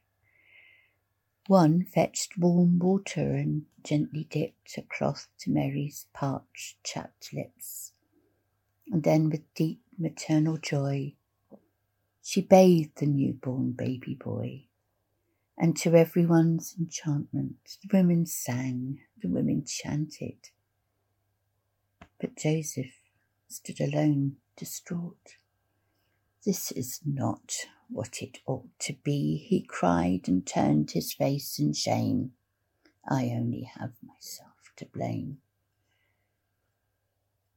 One 1.47 1.83
fetched 1.83 2.37
warm 2.37 2.77
water 2.77 3.31
and 3.33 3.65
gently 3.83 4.27
dipped 4.29 4.77
a 4.77 4.81
cloth 4.81 5.29
to 5.39 5.49
Mary's 5.49 6.07
parched, 6.13 6.83
chapped 6.83 7.33
lips. 7.33 7.93
And 8.91 9.03
then, 9.03 9.29
with 9.29 9.53
deep 9.53 9.81
maternal 9.97 10.57
joy, 10.57 11.15
she 12.21 12.41
bathed 12.41 12.97
the 12.97 13.05
newborn 13.05 13.71
baby 13.71 14.13
boy. 14.13 14.65
And 15.57 15.75
to 15.77 15.95
everyone's 15.95 16.75
enchantment, 16.77 17.77
the 17.81 17.97
women 17.97 18.25
sang, 18.25 18.99
the 19.21 19.29
women 19.29 19.63
chanted, 19.65 20.49
but 22.19 22.35
Joseph 22.35 22.93
stood 23.47 23.79
alone, 23.79 24.37
distraught. 24.55 25.37
This 26.45 26.71
is 26.71 27.01
not 27.05 27.53
what 27.89 28.21
it 28.21 28.39
ought 28.45 28.77
to 28.79 28.93
be, 29.03 29.37
he 29.37 29.61
cried 29.61 30.27
and 30.27 30.45
turned 30.45 30.91
his 30.91 31.13
face 31.13 31.59
in 31.59 31.73
shame. 31.73 32.31
I 33.07 33.25
only 33.25 33.69
have 33.79 33.93
myself 34.01 34.71
to 34.77 34.85
blame. 34.85 35.37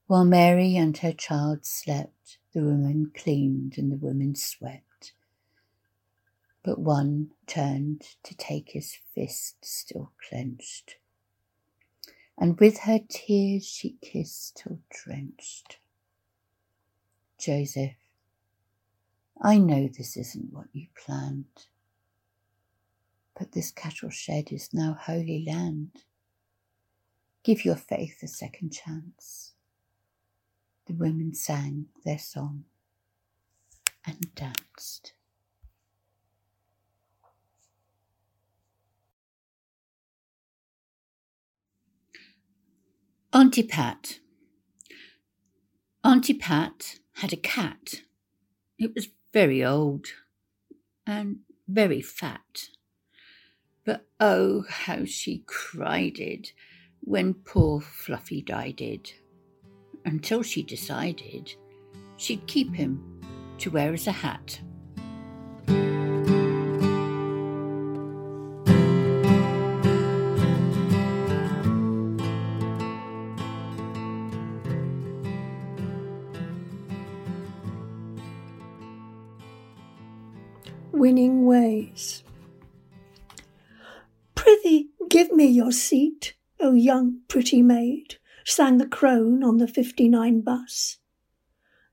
While 0.06 0.24
Mary 0.24 0.76
and 0.76 0.96
her 0.98 1.12
child 1.12 1.64
slept, 1.64 2.38
the 2.52 2.62
woman 2.62 3.12
cleaned 3.16 3.78
and 3.78 3.92
the 3.92 3.96
woman 3.96 4.34
swept. 4.34 5.12
But 6.62 6.78
one 6.78 7.30
turned 7.46 8.02
to 8.24 8.36
take 8.36 8.70
his 8.70 8.96
fist 9.14 9.64
still 9.64 10.12
clenched, 10.28 10.96
and 12.40 12.58
with 12.58 12.78
her 12.80 12.98
tears 13.06 13.66
she 13.66 13.98
kissed 14.00 14.56
till 14.56 14.78
drenched. 14.88 15.78
Joseph, 17.38 17.92
I 19.40 19.58
know 19.58 19.88
this 19.88 20.16
isn't 20.16 20.52
what 20.52 20.68
you 20.72 20.86
planned, 20.96 21.66
but 23.38 23.52
this 23.52 23.70
cattle 23.70 24.10
shed 24.10 24.52
is 24.52 24.72
now 24.72 24.96
holy 24.98 25.44
land. 25.46 25.90
Give 27.42 27.64
your 27.64 27.76
faith 27.76 28.22
a 28.22 28.28
second 28.28 28.70
chance. 28.72 29.52
The 30.86 30.94
women 30.94 31.34
sang 31.34 31.86
their 32.04 32.18
song 32.18 32.64
and 34.06 34.34
danced. 34.34 35.12
Auntie 43.32 43.62
Pat. 43.62 44.18
Auntie 46.02 46.34
Pat 46.34 46.98
had 47.14 47.32
a 47.32 47.36
cat. 47.36 48.02
It 48.76 48.92
was 48.92 49.06
very 49.32 49.64
old 49.64 50.06
and 51.06 51.38
very 51.68 52.02
fat. 52.02 52.70
But 53.84 54.08
oh, 54.18 54.64
how 54.68 55.04
she 55.04 55.44
cried 55.46 56.18
it 56.18 56.52
when 57.02 57.34
poor 57.34 57.80
Fluffy 57.80 58.42
died, 58.42 58.80
it. 58.80 59.14
until 60.04 60.42
she 60.42 60.64
decided 60.64 61.54
she'd 62.16 62.44
keep 62.48 62.74
him 62.74 63.22
to 63.58 63.70
wear 63.70 63.92
as 63.92 64.08
a 64.08 64.12
hat. 64.12 64.60
Seat, 85.70 86.34
O 86.60 86.74
young 86.74 87.20
pretty 87.28 87.62
maid, 87.62 88.16
sang 88.44 88.78
the 88.78 88.86
crone 88.86 89.42
on 89.42 89.58
the 89.58 89.68
59 89.68 90.40
bus. 90.40 90.98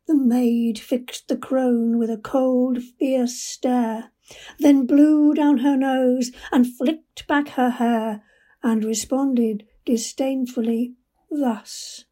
The 0.07 0.15
maid 0.15 0.79
fixed 0.79 1.27
the 1.27 1.37
crone 1.37 1.97
with 1.97 2.09
a 2.09 2.17
cold, 2.17 2.81
fierce 2.81 3.35
stare, 3.35 4.11
then 4.59 4.85
blew 4.85 5.33
down 5.33 5.59
her 5.59 5.75
nose 5.75 6.31
and 6.51 6.65
flicked 6.65 7.27
back 7.27 7.49
her 7.49 7.71
hair, 7.71 8.23
and 8.63 8.83
responded 8.83 9.65
disdainfully 9.85 10.95
thus. 11.29 12.05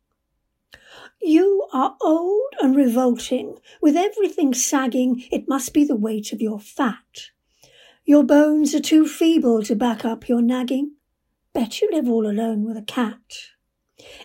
You 1.22 1.68
are 1.74 1.96
old 2.02 2.54
and 2.62 2.76
revolting, 2.76 3.58
with 3.82 3.96
everything 3.96 4.54
sagging, 4.54 5.24
it 5.32 5.48
must 5.48 5.74
be 5.74 5.84
the 5.84 5.96
weight 5.96 6.34
of 6.34 6.42
your 6.42 6.60
fat. 6.60 7.32
Your 8.04 8.24
bones 8.24 8.76
are 8.76 8.82
too 8.82 9.08
feeble 9.08 9.64
to 9.64 9.76
back 9.76 10.06
up 10.06 10.30
your 10.30 10.42
nagging. 10.42 10.95
Bet 11.56 11.80
you 11.80 11.90
live 11.90 12.10
all 12.10 12.28
alone 12.28 12.66
with 12.66 12.76
a 12.76 12.82
cat. 12.82 13.22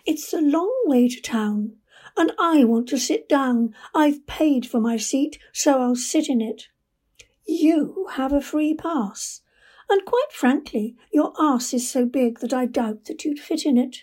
It's 0.05 0.33
a 0.33 0.41
long 0.41 0.83
way 0.87 1.09
to 1.09 1.21
town, 1.23 1.77
and 2.17 2.33
I 2.41 2.65
want 2.65 2.89
to 2.89 2.99
sit 2.99 3.29
down. 3.29 3.73
I've 3.95 4.27
paid 4.27 4.67
for 4.67 4.81
my 4.81 4.97
seat, 4.97 5.39
so 5.53 5.81
I'll 5.81 5.95
sit 5.95 6.29
in 6.29 6.41
it. 6.41 6.65
You 7.47 8.09
have 8.15 8.33
a 8.33 8.41
free 8.41 8.75
pass, 8.75 9.43
and 9.89 10.05
quite 10.05 10.33
frankly, 10.33 10.97
your 11.13 11.33
arse 11.39 11.73
is 11.73 11.89
so 11.89 12.05
big 12.05 12.41
that 12.41 12.53
I 12.53 12.67
doubt 12.67 13.05
that 13.05 13.25
you'd 13.25 13.39
fit 13.39 13.65
in 13.65 13.79
it. 13.79 13.99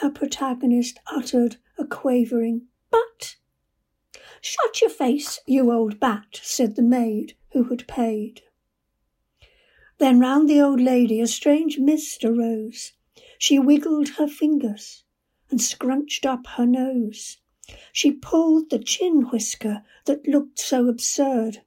Her 0.00 0.10
protagonist 0.10 0.98
uttered 1.06 1.58
a 1.78 1.86
quavering, 1.86 2.62
But. 2.90 3.36
Shut 4.40 4.80
your 4.80 4.90
face, 4.90 5.38
you 5.46 5.70
old 5.70 6.00
bat, 6.00 6.40
said 6.42 6.74
the 6.74 6.82
maid 6.82 7.36
who 7.52 7.62
had 7.62 7.86
paid. 7.86 8.42
Then 10.00 10.18
round 10.18 10.48
the 10.48 10.62
old 10.62 10.80
lady 10.80 11.20
a 11.20 11.26
strange 11.26 11.78
mist 11.78 12.24
arose. 12.24 12.92
She 13.38 13.58
wiggled 13.58 14.08
her 14.16 14.26
fingers 14.26 15.04
and 15.50 15.60
scrunched 15.60 16.24
up 16.24 16.46
her 16.56 16.64
nose. 16.64 17.36
She 17.92 18.10
pulled 18.10 18.70
the 18.70 18.78
chin 18.78 19.28
whisker 19.30 19.82
that 20.06 20.26
looked 20.26 20.58
so 20.58 20.88
absurd, 20.88 21.58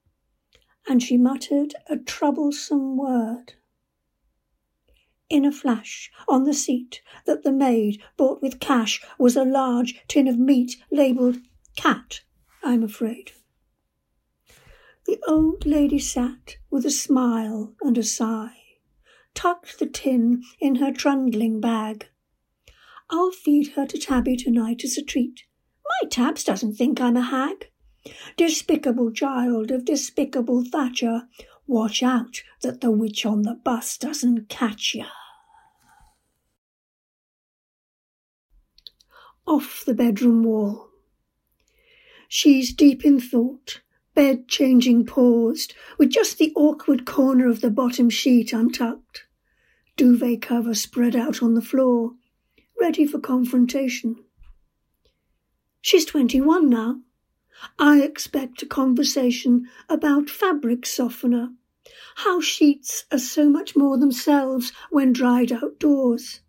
and 0.88 1.04
she 1.04 1.16
muttered 1.16 1.75
a 1.88 1.96
troublesome 1.96 2.98
word. 2.98 3.54
In 5.30 5.46
a 5.46 5.52
flash, 5.52 6.12
on 6.28 6.44
the 6.44 6.56
seat 6.56 7.04
that 7.25 7.44
the 7.44 7.52
maid 7.52 8.02
bought 8.18 8.42
with 8.42 8.60
cash 8.60 9.00
was 9.20 9.36
a 9.36 9.46
large 9.46 10.02
tin 10.08 10.28
of 10.28 10.40
meat 10.40 10.78
labelled 10.90 11.38
cat, 11.75 12.22
I'm 12.63 12.82
afraid. 12.82 13.34
The 15.05 15.19
old 15.27 15.65
lady 15.65 16.00
sat 16.00 16.57
with 16.69 16.86
a 16.86 16.91
smile 16.91 17.75
and 17.81 17.98
a 17.98 18.03
sigh, 18.03 18.57
tucked 19.33 19.79
the 19.79 19.86
tin 19.86 20.43
in 20.60 20.75
her 20.75 20.93
trundling 20.93 21.60
bag. 21.60 22.07
I'll 23.10 23.31
feed 23.31 23.74
her 23.74 23.86
to 23.86 23.98
Tabby 23.98 24.38
tonight 24.38 24.83
as 24.83 24.98
a 24.98 25.03
treat. 25.03 25.43
My 25.86 26.10
Tabs 26.10 26.43
doesn't 26.43 26.75
think 26.75 27.01
I'm 27.01 27.17
a 27.17 27.22
hag. 27.22 27.69
Despicable 28.38 29.12
child 29.12 29.72
of 29.72 29.86
despicable 29.86 30.63
Thatcher, 30.63 31.27
watch 31.67 32.01
out 32.01 32.41
that 32.62 32.81
the 32.81 32.91
witch 32.91 33.25
on 33.25 33.43
the 33.43 33.55
bus 33.55 33.98
doesn't 33.98 34.50
catch 34.50 34.95
ya. 34.95 35.05
Off 39.45 39.83
the 39.86 39.93
bedroom 39.93 40.43
wall. 40.43 40.89
She's 42.27 42.74
deep 42.74 43.05
in 43.05 43.19
thought, 43.19 43.81
bed 44.15 44.48
changing 44.48 45.05
paused, 45.05 45.74
with 45.98 46.10
just 46.10 46.38
the 46.38 46.53
awkward 46.55 47.05
corner 47.05 47.48
of 47.48 47.62
the 47.62 47.70
bottom 47.70 48.10
sheet 48.10 48.53
untucked, 48.53 49.25
duvet 49.98 50.41
cover 50.41 50.74
spread 50.74 51.15
out 51.15 51.41
on 51.41 51.53
the 51.53 51.62
floor, 51.62 52.12
ready 52.79 53.05
for 53.05 53.20
confrontation. 53.20 54.15
She's 55.82 56.05
21 56.05 56.70
now. 56.70 57.01
I 57.79 58.01
expect 58.01 58.62
a 58.62 58.65
conversation 58.65 59.67
about 59.89 60.29
fabric 60.29 60.86
softener, 60.86 61.50
how 62.15 62.41
sheets 62.41 63.05
are 63.12 63.20
so 63.20 63.50
much 63.50 63.75
more 63.75 63.98
themselves 63.98 64.72
when 64.89 65.13
dried 65.13 65.51
outdoors, 65.51 66.41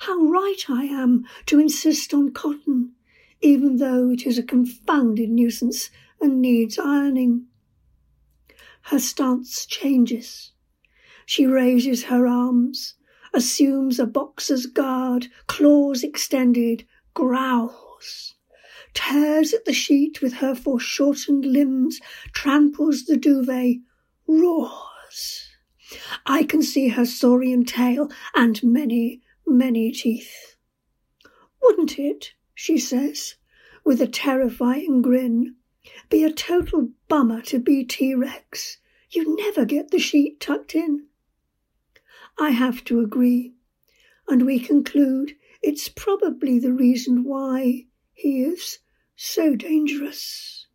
how 0.00 0.24
right 0.24 0.64
I 0.68 0.84
am 0.84 1.24
to 1.46 1.58
insist 1.58 2.12
on 2.12 2.32
cotton, 2.32 2.92
even 3.40 3.76
though 3.76 4.10
it 4.10 4.26
is 4.26 4.38
a 4.38 4.42
confounded 4.42 5.30
nuisance 5.30 5.90
and 6.20 6.40
needs 6.40 6.78
ironing. 6.78 7.46
Her 8.82 8.98
stance 8.98 9.66
changes. 9.66 10.52
She 11.24 11.46
raises 11.46 12.04
her 12.04 12.26
arms, 12.26 12.94
assumes 13.34 13.98
a 13.98 14.06
boxer's 14.06 14.66
guard, 14.66 15.26
claws 15.46 16.04
extended, 16.04 16.86
growls, 17.12 18.34
tears 18.94 19.52
at 19.52 19.64
the 19.64 19.72
sheet 19.72 20.22
with 20.22 20.34
her 20.34 20.54
foreshortened 20.54 21.44
limbs, 21.44 22.00
tramples 22.32 23.04
the 23.04 23.16
duvet, 23.16 23.78
roars. 24.26 25.50
I 26.24 26.44
can 26.44 26.62
see 26.62 26.88
her 26.88 27.04
saurian 27.04 27.64
tail 27.64 28.10
and 28.34 28.62
many, 28.62 29.20
many 29.46 29.92
teeth. 29.92 30.56
Wouldn't 31.62 31.98
it, 31.98 32.32
she 32.54 32.78
says, 32.78 33.34
with 33.84 34.00
a 34.00 34.06
terrifying 34.06 35.02
grin, 35.02 35.56
be 36.08 36.24
a 36.24 36.32
total 36.32 36.90
bummer 37.08 37.42
to 37.42 37.58
be 37.58 37.84
T 37.84 38.14
Rex. 38.14 38.78
You 39.10 39.36
never 39.36 39.64
get 39.64 39.90
the 39.90 39.98
sheet 39.98 40.40
tucked 40.40 40.74
in. 40.74 41.06
I 42.38 42.50
have 42.50 42.84
to 42.84 43.00
agree, 43.00 43.54
and 44.28 44.44
we 44.44 44.58
conclude 44.58 45.32
it's 45.62 45.88
probably 45.88 46.58
the 46.58 46.72
reason 46.72 47.24
why 47.24 47.86
he 48.12 48.42
is 48.42 48.78
so 49.16 49.56
dangerous. 49.56 50.66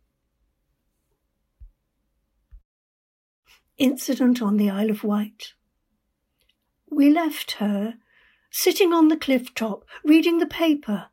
Incident 3.78 4.42
on 4.42 4.56
the 4.56 4.70
Isle 4.70 4.90
of 4.90 5.04
Wight. 5.04 5.54
We 6.90 7.10
left 7.10 7.52
her 7.52 7.94
sitting 8.50 8.92
on 8.92 9.08
the 9.08 9.16
cliff 9.16 9.54
top, 9.54 9.84
reading 10.04 10.38
the 10.38 10.46
paper, 10.46 11.06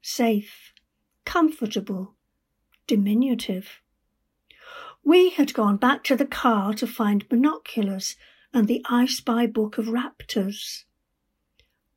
safe, 0.00 0.72
comfortable, 1.24 2.16
diminutive. 2.86 3.80
We 5.04 5.30
had 5.30 5.54
gone 5.54 5.76
back 5.76 6.04
to 6.04 6.16
the 6.16 6.26
car 6.26 6.74
to 6.74 6.86
find 6.86 7.28
binoculars 7.28 8.16
and 8.52 8.68
the 8.68 8.84
I 8.88 9.06
Spy 9.06 9.46
book 9.46 9.78
of 9.78 9.86
raptors. 9.86 10.84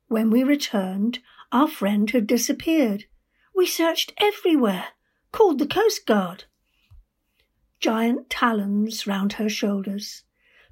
When 0.08 0.30
we 0.30 0.42
returned, 0.42 1.20
our 1.52 1.68
friend 1.68 2.10
had 2.10 2.26
disappeared. 2.26 3.04
We 3.54 3.66
searched 3.66 4.12
everywhere, 4.18 4.88
called 5.32 5.58
the 5.58 5.66
Coast 5.66 6.06
Guard. 6.06 6.44
Giant 7.80 8.30
talons 8.30 9.06
round 9.06 9.34
her 9.34 9.48
shoulders, 9.48 10.24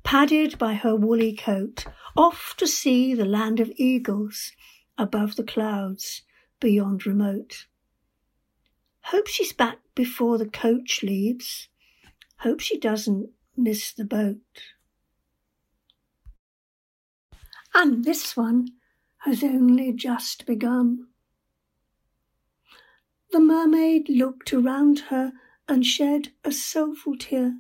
padded 0.02 0.58
by 0.58 0.74
her 0.74 0.96
woolly 0.96 1.34
coat, 1.34 1.86
off 2.16 2.54
to 2.58 2.66
see 2.66 3.14
the 3.14 3.24
land 3.24 3.60
of 3.60 3.72
eagles 3.76 4.52
above 4.96 5.36
the 5.36 5.44
clouds 5.44 6.22
beyond 6.60 7.06
remote. 7.06 7.66
Hope 9.08 9.26
she's 9.26 9.52
back 9.52 9.78
before 9.94 10.38
the 10.38 10.48
coach 10.48 11.02
leaves. 11.02 11.68
Hope 12.38 12.60
she 12.60 12.78
doesn't 12.78 13.28
miss 13.54 13.92
the 13.92 14.04
boat. 14.04 14.38
And 17.74 18.04
this 18.04 18.34
one 18.34 18.68
has 19.18 19.44
only 19.44 19.92
just 19.92 20.46
begun. 20.46 21.08
The 23.30 23.40
mermaid 23.40 24.08
looked 24.08 24.54
around 24.54 25.00
her 25.10 25.32
and 25.68 25.84
shed 25.84 26.28
a 26.42 26.50
soulful 26.50 27.16
tear. 27.18 27.58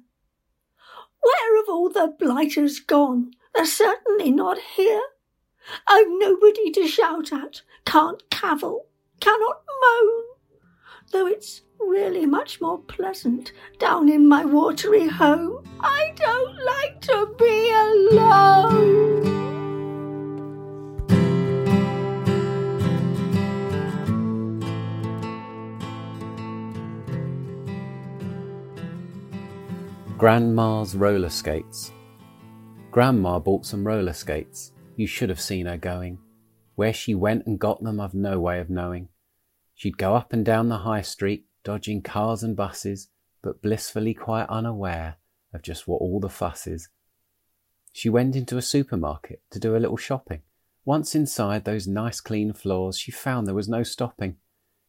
Where 1.20 1.56
have 1.56 1.68
all 1.68 1.90
the 1.90 2.14
blighters 2.18 2.80
gone? 2.80 3.32
They're 3.54 3.66
certainly 3.66 4.30
not 4.30 4.58
here. 4.76 5.02
I've 5.86 6.06
nobody 6.08 6.70
to 6.70 6.88
shout 6.88 7.32
at, 7.32 7.62
can't 7.84 8.22
cavil, 8.30 8.86
cannot 9.20 9.62
moan, 9.82 10.24
though 11.12 11.26
it's 11.26 11.62
really 11.80 12.26
much 12.26 12.60
more 12.60 12.78
pleasant 12.78 13.52
down 13.78 14.08
in 14.08 14.28
my 14.28 14.44
watery 14.44 15.08
home. 15.08 15.64
I 15.80 16.12
don't 16.16 16.64
like 16.64 17.00
to 17.02 17.34
be 17.38 17.70
alone. 18.12 19.44
Grandma's 30.16 30.96
roller 30.96 31.28
skates. 31.28 31.92
Grandma 32.90 33.38
bought 33.38 33.66
some 33.66 33.86
roller 33.86 34.12
skates. 34.12 34.72
You 34.96 35.06
should 35.06 35.28
have 35.28 35.40
seen 35.40 35.66
her 35.66 35.76
going. 35.76 36.18
Where 36.76 36.92
she 36.92 37.14
went 37.14 37.46
and 37.46 37.58
got 37.58 37.82
them, 37.82 38.00
I've 38.00 38.14
no 38.14 38.40
way 38.40 38.58
of 38.60 38.70
knowing. 38.70 39.08
She'd 39.74 39.98
go 39.98 40.14
up 40.14 40.32
and 40.32 40.44
down 40.44 40.68
the 40.68 40.78
high 40.78 41.02
street, 41.02 41.46
dodging 41.64 42.02
cars 42.02 42.42
and 42.42 42.56
buses, 42.56 43.08
but 43.42 43.60
blissfully 43.60 44.14
quite 44.14 44.48
unaware 44.48 45.16
of 45.52 45.62
just 45.62 45.86
what 45.86 46.00
all 46.00 46.20
the 46.20 46.28
fuss 46.28 46.66
is. 46.66 46.88
She 47.92 48.08
went 48.08 48.34
into 48.34 48.56
a 48.56 48.62
supermarket 48.62 49.42
to 49.50 49.60
do 49.60 49.76
a 49.76 49.78
little 49.78 49.96
shopping. 49.96 50.42
Once 50.84 51.14
inside 51.14 51.64
those 51.64 51.86
nice 51.86 52.20
clean 52.20 52.52
floors, 52.52 52.98
she 52.98 53.10
found 53.10 53.46
there 53.46 53.54
was 53.54 53.68
no 53.68 53.82
stopping. 53.82 54.36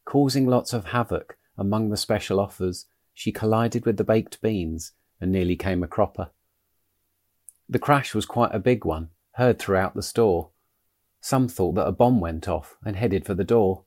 Causing 0.04 0.45
lots 0.45 0.74
of 0.74 0.86
havoc 0.86 1.38
among 1.58 1.89
the 1.89 1.98
special 1.98 2.39
offers, 2.39 2.86
she 3.13 3.32
collided 3.32 3.86
with 3.86 3.98
the 3.98 4.04
baked 4.04 4.41
beans 4.41 4.91
and 5.21 5.32
nearly 5.32 5.56
came 5.56 5.84
a 5.84 5.88
cropper. 5.88 6.32
The 7.69 7.80
crash 7.80 8.13
was 8.13 8.26
quite 8.26 8.54
a 8.54 8.60
big 8.60 8.86
one, 8.86 9.10
heard 9.36 9.58
throughout 9.58 9.95
the 9.95 10.04
store. 10.04 10.50
Some 11.21 11.48
thought 11.48 11.76
that 11.76 11.88
a 11.88 11.91
bomb 11.91 12.19
went 12.19 12.48
off 12.48 12.76
and 12.86 12.95
headed 12.95 13.26
for 13.26 13.34
the 13.34 13.43
door. 13.43 13.85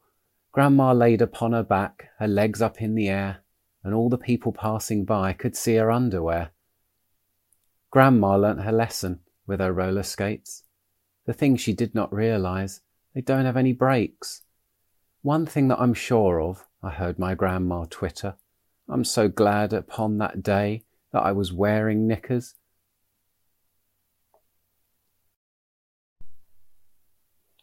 Grandma 0.52 0.92
laid 0.92 1.22
upon 1.22 1.52
her 1.52 1.62
back, 1.62 2.10
her 2.18 2.28
legs 2.28 2.62
up 2.62 2.80
in 2.80 2.94
the 2.94 3.08
air, 3.08 3.38
and 3.84 3.94
all 3.94 4.08
the 4.08 4.18
people 4.18 4.52
passing 4.52 5.04
by 5.04 5.32
could 5.32 5.56
see 5.56 5.76
her 5.76 5.90
underwear. 5.90 6.50
Grandma 7.90 8.36
learnt 8.36 8.62
her 8.62 8.72
lesson 8.72 9.20
with 9.46 9.60
her 9.60 9.72
roller 9.72 10.02
skates. 10.02 10.64
The 11.26 11.32
thing 11.32 11.56
she 11.56 11.72
did 11.72 11.94
not 11.94 12.12
realize, 12.12 12.80
they 13.14 13.20
don't 13.20 13.44
have 13.44 13.56
any 13.56 13.72
brakes. 13.72 14.42
One 15.22 15.46
thing 15.46 15.68
that 15.68 15.80
I'm 15.80 15.94
sure 15.94 16.40
of, 16.40 16.66
I 16.82 16.90
heard 16.90 17.18
my 17.18 17.34
grandma 17.34 17.86
twitter, 17.88 18.36
I'm 18.88 19.04
so 19.04 19.28
glad 19.28 19.72
upon 19.72 20.18
that 20.18 20.42
day 20.42 20.84
that 21.12 21.20
I 21.22 21.32
was 21.32 21.52
wearing 21.52 22.06
knickers. 22.06 22.54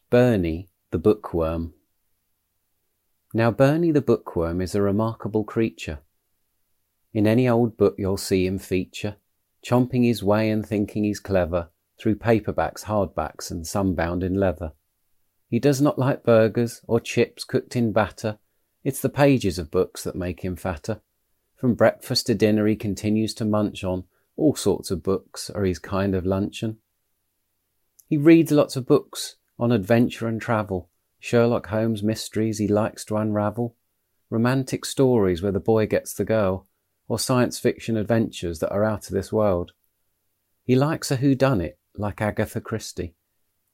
Bernie 0.10 0.70
the 0.92 1.00
Bookworm. 1.00 1.75
Now, 3.36 3.52
Bernie 3.52 3.92
the 3.92 4.00
Bookworm 4.00 4.62
is 4.62 4.76
a 4.76 4.82
remarkable 4.82 5.44
creature. 5.44 6.00
In 7.14 7.28
any 7.28 7.50
old 7.50 7.76
book 7.76 7.96
you'll 7.98 8.16
see 8.16 8.48
him 8.48 8.58
feature, 8.58 9.18
chomping 9.62 10.06
his 10.06 10.24
way 10.24 10.50
and 10.50 10.66
thinking 10.66 11.04
he's 11.04 11.20
clever 11.20 11.68
through 12.00 12.16
paperbacks, 12.16 12.86
hardbacks, 12.86 13.52
and 13.52 13.68
some 13.68 13.94
bound 13.94 14.24
in 14.24 14.36
leather. 14.36 14.72
He 15.50 15.60
does 15.60 15.82
not 15.82 16.00
like 16.00 16.24
burgers 16.24 16.80
or 16.88 17.02
chips 17.02 17.44
cooked 17.44 17.76
in 17.76 17.92
batter. 17.92 18.38
It's 18.86 19.02
the 19.02 19.10
pages 19.10 19.60
of 19.60 19.70
books 19.70 20.06
that 20.06 20.16
make 20.16 20.46
him 20.46 20.56
fatter. 20.56 21.02
From 21.58 21.74
breakfast 21.74 22.28
to 22.28 22.36
dinner, 22.36 22.66
he 22.68 22.78
continues 22.78 23.34
to 23.34 23.44
munch 23.44 23.84
on 23.84 24.06
all 24.38 24.56
sorts 24.56 24.92
of 24.92 25.04
books, 25.04 25.52
or 25.54 25.66
his 25.66 25.80
kind 25.80 26.16
of 26.16 26.26
luncheon. 26.26 26.78
He 28.08 28.16
reads 28.16 28.54
lots 28.54 28.78
of 28.78 28.88
books 28.88 29.36
on 29.60 29.74
adventure 29.74 30.26
and 30.26 30.42
travel, 30.42 30.90
Sherlock 31.20 31.68
Holmes 31.68 32.04
mysteries 32.04 32.58
he 32.58 32.68
likes 32.68 33.04
to 33.06 33.18
unravel, 33.18 33.76
romantic 34.30 34.86
stories 34.86 35.42
where 35.42 35.52
the 35.52 35.60
boy 35.60 35.88
gets 35.88 36.14
the 36.14 36.26
girl, 36.26 36.68
or 37.08 37.20
science 37.20 37.60
fiction 37.60 37.98
adventures 37.98 38.60
that 38.60 38.72
are 38.72 38.84
out 38.84 39.08
of 39.08 39.14
this 39.14 39.32
world. 39.32 39.74
He 40.64 40.76
likes 40.76 41.12
a 41.12 41.18
whodunit 41.18 41.74
like 41.96 42.22
Agatha 42.22 42.62
Christie, 42.62 43.16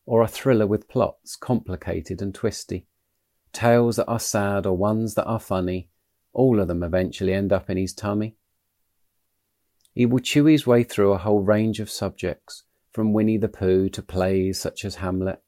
or 0.05 0.21
a 0.21 0.27
thriller 0.27 0.67
with 0.67 0.89
plots 0.89 1.35
complicated 1.35 2.21
and 2.21 2.33
twisty, 2.33 2.87
tales 3.53 3.95
that 3.95 4.07
are 4.07 4.19
sad 4.19 4.65
or 4.65 4.75
ones 4.75 5.15
that 5.15 5.25
are 5.25 5.39
funny, 5.39 5.89
all 6.33 6.59
of 6.59 6.67
them 6.67 6.83
eventually 6.83 7.33
end 7.33 7.51
up 7.51 7.69
in 7.69 7.77
his 7.77 7.93
tummy. 7.93 8.35
He 9.93 10.05
will 10.05 10.19
chew 10.19 10.45
his 10.45 10.65
way 10.65 10.83
through 10.83 11.11
a 11.11 11.17
whole 11.17 11.41
range 11.41 11.79
of 11.79 11.89
subjects, 11.89 12.63
from 12.91 13.13
Winnie 13.13 13.37
the 13.37 13.49
Pooh 13.49 13.89
to 13.89 14.01
plays 14.01 14.59
such 14.59 14.85
as 14.85 14.95
Hamlet, 14.95 15.41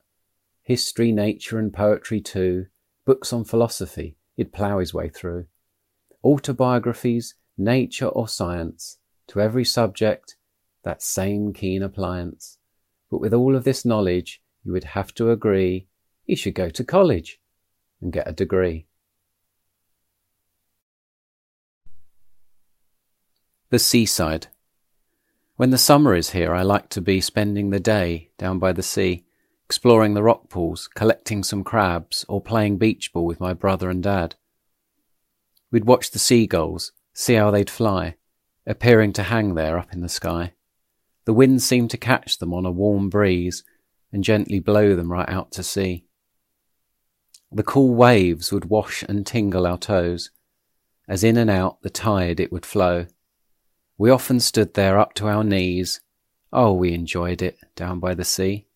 history, 0.64 1.12
nature, 1.12 1.60
and 1.60 1.72
poetry 1.72 2.20
too, 2.22 2.66
books 3.06 3.32
on 3.32 3.44
philosophy 3.44 4.16
he'd 4.36 4.54
plough 4.54 4.80
his 4.80 4.94
way 4.94 5.10
through, 5.10 5.46
autobiographies, 6.24 7.36
nature 7.58 8.08
or 8.08 8.28
science, 8.28 8.98
to 9.28 9.40
every 9.40 9.66
subject 9.66 10.36
that 10.84 11.02
same 11.02 11.54
keen 11.54 11.84
appliance. 11.84 12.58
But 13.12 13.20
with 13.20 13.34
all 13.34 13.56
of 13.56 13.64
this 13.64 13.86
knowledge, 13.86 14.42
you 14.64 14.72
would 14.72 14.84
have 14.86 15.14
to 15.16 15.30
agree 15.32 15.88
he 16.24 16.36
should 16.36 16.56
go 16.56 16.70
to 16.70 16.84
college 16.84 17.40
and 18.02 18.12
get 18.12 18.28
a 18.28 18.34
degree. 18.34 18.88
The 23.70 23.80
seaside. 23.80 24.48
When 25.56 25.70
the 25.70 25.78
summer 25.78 26.16
is 26.16 26.32
here, 26.32 26.54
I 26.54 26.64
like 26.64 26.90
to 26.90 27.02
be 27.02 27.22
spending 27.22 27.70
the 27.70 27.80
day 27.80 28.30
down 28.38 28.60
by 28.60 28.74
the 28.74 28.84
sea, 28.84 29.26
exploring 29.66 30.14
the 30.14 30.24
rock 30.24 30.50
pools, 30.50 30.88
collecting 30.94 31.44
some 31.44 31.64
crabs, 31.64 32.26
or 32.28 32.42
playing 32.42 32.78
beach 32.78 33.12
ball 33.14 33.26
with 33.26 33.40
my 33.40 33.54
brother 33.54 33.90
and 33.90 34.04
dad. 34.04 34.36
We'd 35.72 35.86
watch 35.86 36.12
the 36.12 36.20
seagulls, 36.20 36.92
see 37.14 37.36
how 37.36 37.52
they'd 37.52 37.70
fly, 37.70 38.16
appearing 38.66 39.14
to 39.14 39.24
hang 39.24 39.56
there 39.56 39.78
up 39.78 39.94
in 39.94 40.02
the 40.02 40.10
sky. 40.10 40.54
The 41.26 41.34
wind 41.34 41.62
seemed 41.62 41.90
to 41.92 41.98
catch 41.98 42.38
them 42.38 42.54
on 42.54 42.66
a 42.66 42.72
warm 42.72 43.10
breeze 43.10 43.64
and 44.12 44.24
gently 44.24 44.60
blow 44.60 44.96
them 44.96 45.12
right 45.12 45.30
out 45.30 45.52
to 45.54 45.64
sea. 45.64 46.06
The 47.52 47.64
cool 47.64 47.94
waves 47.94 48.52
would 48.52 48.66
wash 48.66 49.04
and 49.04 49.26
tingle 49.26 49.66
our 49.66 49.78
toes, 49.78 50.32
as 51.08 51.24
in 51.24 51.38
and 51.38 51.50
out 51.50 51.82
the 51.82 51.90
tide 51.90 52.40
it 52.40 52.52
would 52.52 52.66
flow 52.66 53.08
we 53.98 54.10
often 54.10 54.40
stood 54.40 54.74
there 54.74 54.98
up 54.98 55.14
to 55.16 55.28
our 55.28 55.44
knees. 55.44 56.02
Oh, 56.52 56.74
we 56.74 56.94
enjoyed 56.94 57.42
it 57.42 57.58
down 57.76 58.00
by 58.00 58.14
the 58.14 58.26
sea. 58.26 58.68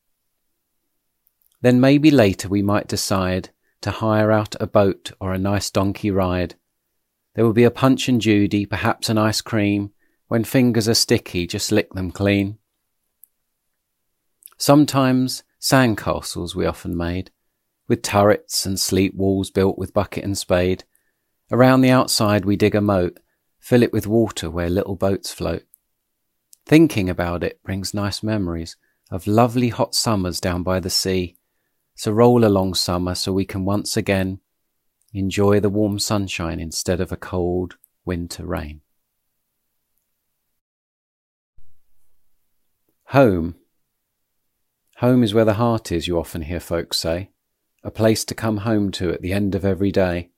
Then 1.62 1.80
maybe 1.80 2.12
later 2.12 2.48
we 2.48 2.62
might 2.62 2.88
decide 2.88 3.50
to 3.82 3.91
hire 3.91 4.32
out 4.32 4.56
a 4.60 4.67
boat 4.67 5.12
or 5.20 5.34
a 5.34 5.39
nice 5.39 5.70
donkey 5.70 6.12
ride. 6.12 6.56
There 7.34 7.46
will 7.46 7.54
be 7.54 7.63
a 7.63 7.72
punch 7.72 8.08
and 8.08 8.22
judy, 8.22 8.65
perhaps 8.65 9.10
an 9.10 9.17
ice 9.17 9.41
cream. 9.41 9.91
When 10.28 10.43
fingers 10.43 10.89
are 10.89 10.93
sticky, 10.93 11.48
just 11.48 11.72
lick 11.72 11.93
them 11.93 12.12
clean. 12.12 12.58
Sometimes 14.58 15.43
sandcastles 15.60 16.56
we 16.56 16.65
often 16.65 16.98
made, 16.98 17.32
with 17.88 18.02
turrets 18.02 18.65
and 18.65 18.80
sleep 18.80 19.13
walls 19.15 19.52
built 19.52 19.78
with 19.78 19.93
bucket 19.93 20.24
and 20.24 20.38
spade. 20.38 20.84
Around 21.52 21.82
the 21.82 21.91
outside 21.91 22.43
we 22.43 22.56
dig 22.56 22.76
a 22.76 22.82
moat 22.82 23.20
Fill 23.67 23.84
it 23.84 23.91
with 23.91 24.08
water 24.08 24.50
where 24.50 24.70
little 24.70 24.96
boats 24.96 25.34
float. 25.34 25.63
Thinking 26.65 27.10
about 27.10 27.43
it 27.43 27.62
brings 27.63 27.93
nice 27.93 28.24
memories 28.24 28.78
of 29.12 29.28
lovely 29.28 29.67
hot 29.67 29.93
summers 29.93 30.39
down 30.39 30.63
by 30.63 30.80
the 30.80 30.89
sea. 30.89 31.36
So 31.97 32.12
roll 32.12 32.45
along 32.45 32.75
summer 32.75 33.15
so 33.15 33.33
we 33.33 33.43
can 33.43 33.65
once 33.65 33.97
again 33.97 34.39
enjoy 35.13 35.60
the 35.60 35.69
warm 35.69 35.97
sunshine 35.97 36.60
instead 36.60 37.01
of 37.01 37.12
a 37.12 37.17
cold 37.17 37.77
winter 38.05 38.45
rain. 38.45 38.81
Home. 43.05 43.55
Home 44.97 45.23
is 45.23 45.33
where 45.33 45.43
the 45.43 45.55
heart 45.55 45.91
is, 45.91 46.07
you 46.07 46.19
often 46.19 46.43
hear 46.43 46.60
folks 46.60 46.99
say. 46.99 47.31
A 47.83 47.89
place 47.89 48.23
to 48.25 48.36
come 48.36 48.57
home 48.57 48.91
to 48.91 49.12
at 49.12 49.23
the 49.23 49.33
end 49.33 49.55
of 49.55 49.65
every 49.65 49.91
day. 49.91 50.29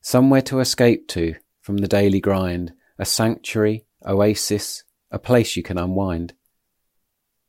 Somewhere 0.00 0.42
to 0.42 0.60
escape 0.60 1.08
to 1.08 1.34
from 1.60 1.78
the 1.78 1.88
daily 1.88 2.20
grind. 2.20 2.74
A 2.96 3.04
sanctuary, 3.04 3.86
oasis, 4.06 4.84
a 5.10 5.18
place 5.18 5.56
you 5.56 5.64
can 5.64 5.78
unwind. 5.78 6.34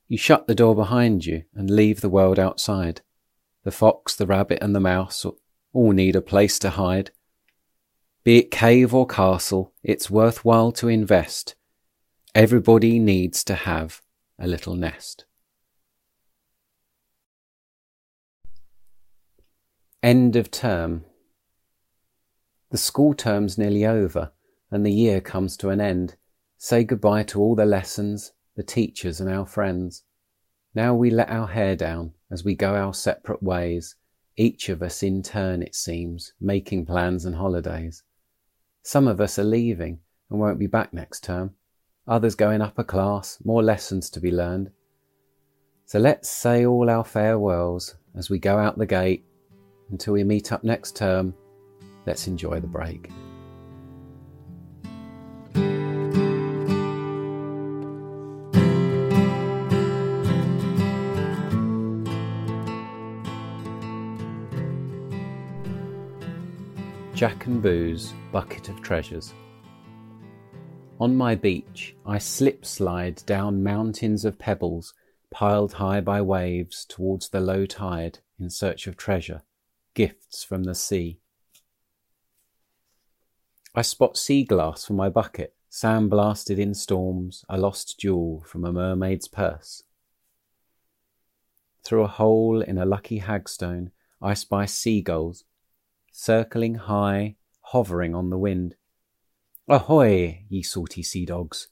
You 0.08 0.18
shut 0.18 0.48
the 0.48 0.56
door 0.56 0.74
behind 0.74 1.28
you 1.28 1.44
and 1.54 1.70
leave 1.70 2.02
the 2.02 2.10
world 2.10 2.40
outside. 2.40 3.02
The 3.64 3.72
fox, 3.72 4.16
the 4.16 4.26
rabbit, 4.26 4.60
and 4.62 4.76
the 4.76 4.80
mouse 4.80 5.26
all 5.74 5.92
need 5.92 6.16
a 6.16 6.22
place 6.22 6.60
to 6.60 6.72
hide. 6.72 7.12
Be 8.24 8.40
it 8.40 8.52
cave 8.52 8.94
or 8.94 9.06
castle, 9.06 9.74
it's 9.84 10.10
worthwhile 10.10 10.72
to 10.74 10.88
invest. 10.88 11.56
Everybody 12.36 13.00
needs 13.00 13.44
to 13.46 13.56
have 13.56 14.02
a 14.40 14.48
little 14.48 14.76
nest. 14.76 15.26
End 20.02 20.36
of 20.36 20.52
term. 20.52 21.06
The 22.72 22.78
school 22.78 23.14
term's 23.14 23.58
nearly 23.58 23.86
over 23.86 24.32
and 24.74 24.84
the 24.84 24.92
year 24.92 25.22
comes 25.22 25.56
to 25.58 25.70
an 25.70 25.80
end. 25.80 26.16
Say 26.58 26.84
goodbye 26.84 27.24
to 27.24 27.40
all 27.40 27.54
the 27.54 27.66
lessons, 27.66 28.32
the 28.56 28.64
teachers, 28.64 29.22
and 29.22 29.30
our 29.30 29.46
friends. 29.46 30.04
Now 30.76 30.96
we 30.96 31.12
let 31.12 31.30
our 31.30 31.48
hair 31.48 31.76
down 31.76 32.14
as 32.32 32.44
we 32.44 32.56
go 32.56 32.76
our 32.76 32.94
separate 32.94 33.44
ways, 33.44 33.96
each 34.36 34.70
of 34.70 34.82
us 34.82 35.04
in 35.04 35.22
turn, 35.22 35.62
it 35.62 35.76
seems, 35.76 36.34
making 36.42 36.88
plans 36.88 37.26
and 37.26 37.36
holidays. 37.36 38.02
Some 38.82 39.08
of 39.08 39.22
us 39.22 39.38
are 39.38 39.44
leaving 39.44 40.00
and 40.30 40.40
won't 40.40 40.58
be 40.58 40.68
back 40.68 40.92
next 40.92 41.24
term, 41.24 41.52
others 42.08 42.34
going 42.34 42.62
up 42.62 42.80
a 42.80 42.84
class, 42.84 43.38
more 43.46 43.62
lessons 43.62 44.10
to 44.12 44.20
be 44.20 44.32
learned. 44.32 44.72
So 45.86 46.00
let's 46.00 46.28
say 46.28 46.66
all 46.66 46.90
our 46.90 47.04
farewells 47.04 47.96
as 48.16 48.30
we 48.30 48.40
go 48.40 48.58
out 48.58 48.78
the 48.78 48.86
gate. 48.86 49.26
Until 49.92 50.14
we 50.14 50.24
meet 50.24 50.52
up 50.52 50.64
next 50.64 50.96
term, 50.96 51.36
let's 52.08 52.28
enjoy 52.28 52.60
the 52.60 52.68
break. 52.68 53.12
Jack 67.14 67.46
and 67.46 67.62
Boo's 67.62 68.12
Bucket 68.32 68.70
of 68.70 68.82
Treasures. 68.82 69.36
On 71.00 71.16
my 71.16 71.36
beach, 71.36 71.96
I 72.08 72.18
slip 72.18 72.66
slide 72.66 73.22
down 73.28 73.62
mountains 73.62 74.26
of 74.26 74.40
pebbles 74.40 74.96
piled 75.30 75.74
high 75.74 76.02
by 76.02 76.24
waves 76.24 76.86
towards 76.86 77.30
the 77.30 77.40
low 77.40 77.68
tide 77.68 78.18
in 78.40 78.50
search 78.50 78.88
of 78.88 78.98
treasure, 78.98 79.44
gifts 79.94 80.44
from 80.44 80.64
the 80.64 80.74
sea. 80.74 81.20
I 83.76 83.84
spot 83.84 84.18
sea 84.18 84.44
glass 84.44 84.86
for 84.86 84.94
my 84.94 85.10
bucket, 85.10 85.54
sandblasted 85.72 86.58
in 86.58 86.74
storms, 86.74 87.46
a 87.48 87.60
lost 87.60 88.00
jewel 88.00 88.44
from 88.48 88.66
a 88.66 88.74
mermaid's 88.74 89.28
purse. 89.28 89.84
Through 91.84 92.06
a 92.06 92.08
hole 92.08 92.62
in 92.62 92.80
a 92.80 92.86
lucky 92.88 93.20
hagstone, 93.20 93.92
I 94.20 94.34
spy 94.34 94.66
seagulls 94.66 95.44
circling 96.14 96.76
high, 96.76 97.36
hovering 97.62 98.14
on 98.14 98.30
the 98.30 98.38
wind. 98.38 98.76
Ahoy, 99.68 100.46
ye 100.48 100.62
salty 100.62 101.02
sea 101.02 101.26
dogs! 101.26 101.70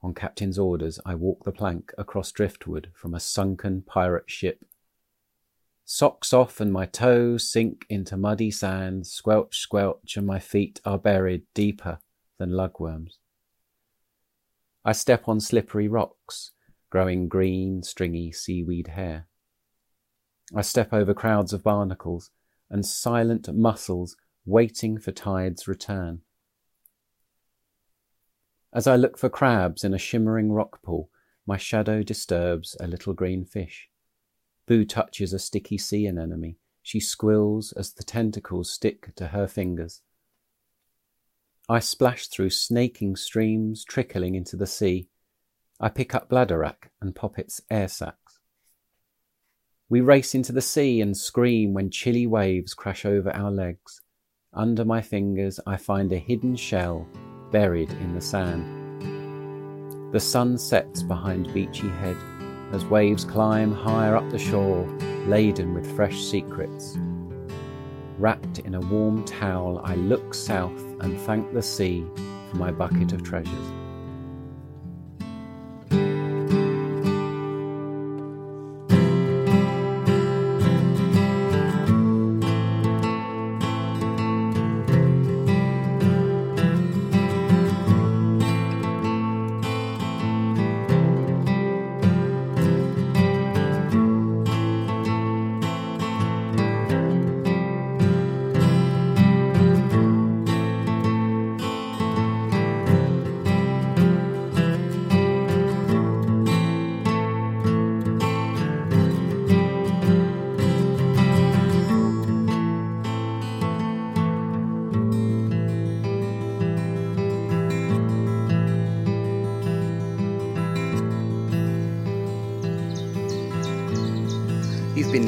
On 0.00 0.14
captain's 0.14 0.58
orders, 0.58 1.00
I 1.04 1.16
walk 1.16 1.44
the 1.44 1.52
plank 1.52 1.92
across 1.98 2.32
driftwood 2.32 2.90
from 2.94 3.14
a 3.14 3.20
sunken 3.20 3.82
pirate 3.82 4.30
ship. 4.30 4.64
Socks 5.84 6.32
off 6.32 6.60
and 6.60 6.72
my 6.72 6.86
toes 6.86 7.50
sink 7.50 7.84
into 7.90 8.16
muddy 8.16 8.50
sand, 8.50 9.08
squelch, 9.08 9.58
squelch, 9.58 10.16
and 10.16 10.26
my 10.26 10.38
feet 10.38 10.80
are 10.84 10.98
buried 10.98 11.42
deeper 11.52 11.98
than 12.38 12.50
lugworms. 12.50 13.14
I 14.84 14.92
step 14.92 15.28
on 15.28 15.40
slippery 15.40 15.88
rocks, 15.88 16.52
growing 16.90 17.28
green, 17.28 17.82
stringy 17.82 18.30
seaweed 18.30 18.88
hair. 18.88 19.26
I 20.54 20.62
step 20.62 20.92
over 20.92 21.12
crowds 21.12 21.52
of 21.52 21.64
barnacles, 21.64 22.30
and 22.70 22.86
silent 22.86 23.52
mussels 23.52 24.16
waiting 24.46 24.98
for 24.98 25.12
tide's 25.12 25.66
return. 25.66 26.20
As 28.72 28.86
I 28.86 28.96
look 28.96 29.18
for 29.18 29.28
crabs 29.28 29.82
in 29.82 29.92
a 29.92 29.98
shimmering 29.98 30.52
rock 30.52 30.80
pool, 30.82 31.10
my 31.46 31.56
shadow 31.56 32.02
disturbs 32.02 32.76
a 32.78 32.86
little 32.86 33.12
green 33.12 33.44
fish. 33.44 33.88
Boo 34.66 34.84
touches 34.84 35.32
a 35.32 35.38
sticky 35.38 35.78
sea 35.78 36.06
anemone. 36.06 36.54
She 36.82 37.00
squills 37.00 37.72
as 37.72 37.92
the 37.92 38.04
tentacles 38.04 38.72
stick 38.72 39.14
to 39.16 39.28
her 39.28 39.48
fingers. 39.48 40.02
I 41.68 41.80
splash 41.80 42.28
through 42.28 42.50
snaking 42.50 43.16
streams 43.16 43.84
trickling 43.84 44.34
into 44.34 44.56
the 44.56 44.66
sea. 44.66 45.08
I 45.80 45.88
pick 45.88 46.14
up 46.14 46.28
bladderwrack 46.28 46.90
and 47.00 47.14
pop 47.14 47.38
its 47.38 47.60
air 47.70 47.88
sacs. 47.88 48.19
We 49.90 50.02
race 50.02 50.36
into 50.36 50.52
the 50.52 50.60
sea 50.60 51.00
and 51.00 51.16
scream 51.16 51.74
when 51.74 51.90
chilly 51.90 52.24
waves 52.24 52.74
crash 52.74 53.04
over 53.04 53.34
our 53.34 53.50
legs. 53.50 54.00
Under 54.54 54.84
my 54.84 55.02
fingers, 55.02 55.58
I 55.66 55.78
find 55.78 56.12
a 56.12 56.16
hidden 56.16 56.54
shell 56.54 57.08
buried 57.50 57.90
in 57.90 58.14
the 58.14 58.20
sand. 58.20 60.12
The 60.12 60.20
sun 60.20 60.58
sets 60.58 61.02
behind 61.02 61.52
Beachy 61.52 61.88
Head 61.88 62.16
as 62.70 62.84
waves 62.84 63.24
climb 63.24 63.74
higher 63.74 64.14
up 64.14 64.30
the 64.30 64.38
shore, 64.38 64.86
laden 65.26 65.74
with 65.74 65.96
fresh 65.96 66.22
secrets. 66.22 66.96
Wrapped 68.16 68.60
in 68.60 68.76
a 68.76 68.80
warm 68.80 69.24
towel, 69.24 69.80
I 69.82 69.96
look 69.96 70.34
south 70.34 70.84
and 71.00 71.20
thank 71.22 71.52
the 71.52 71.62
sea 71.62 72.06
for 72.50 72.58
my 72.58 72.70
bucket 72.70 73.12
of 73.12 73.24
treasures. 73.24 73.79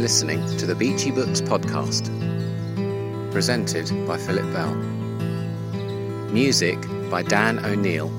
Listening 0.03 0.45
to 0.57 0.67
the 0.67 0.75
Beachy 0.75 1.13
Books 1.13 1.41
podcast, 1.41 2.11
presented 3.31 3.89
by 4.05 4.19
Philip 4.19 4.53
Bell. 4.53 4.75
Music 6.33 6.77
by 7.09 7.23
Dan 7.23 7.65
O'Neill. 7.65 8.11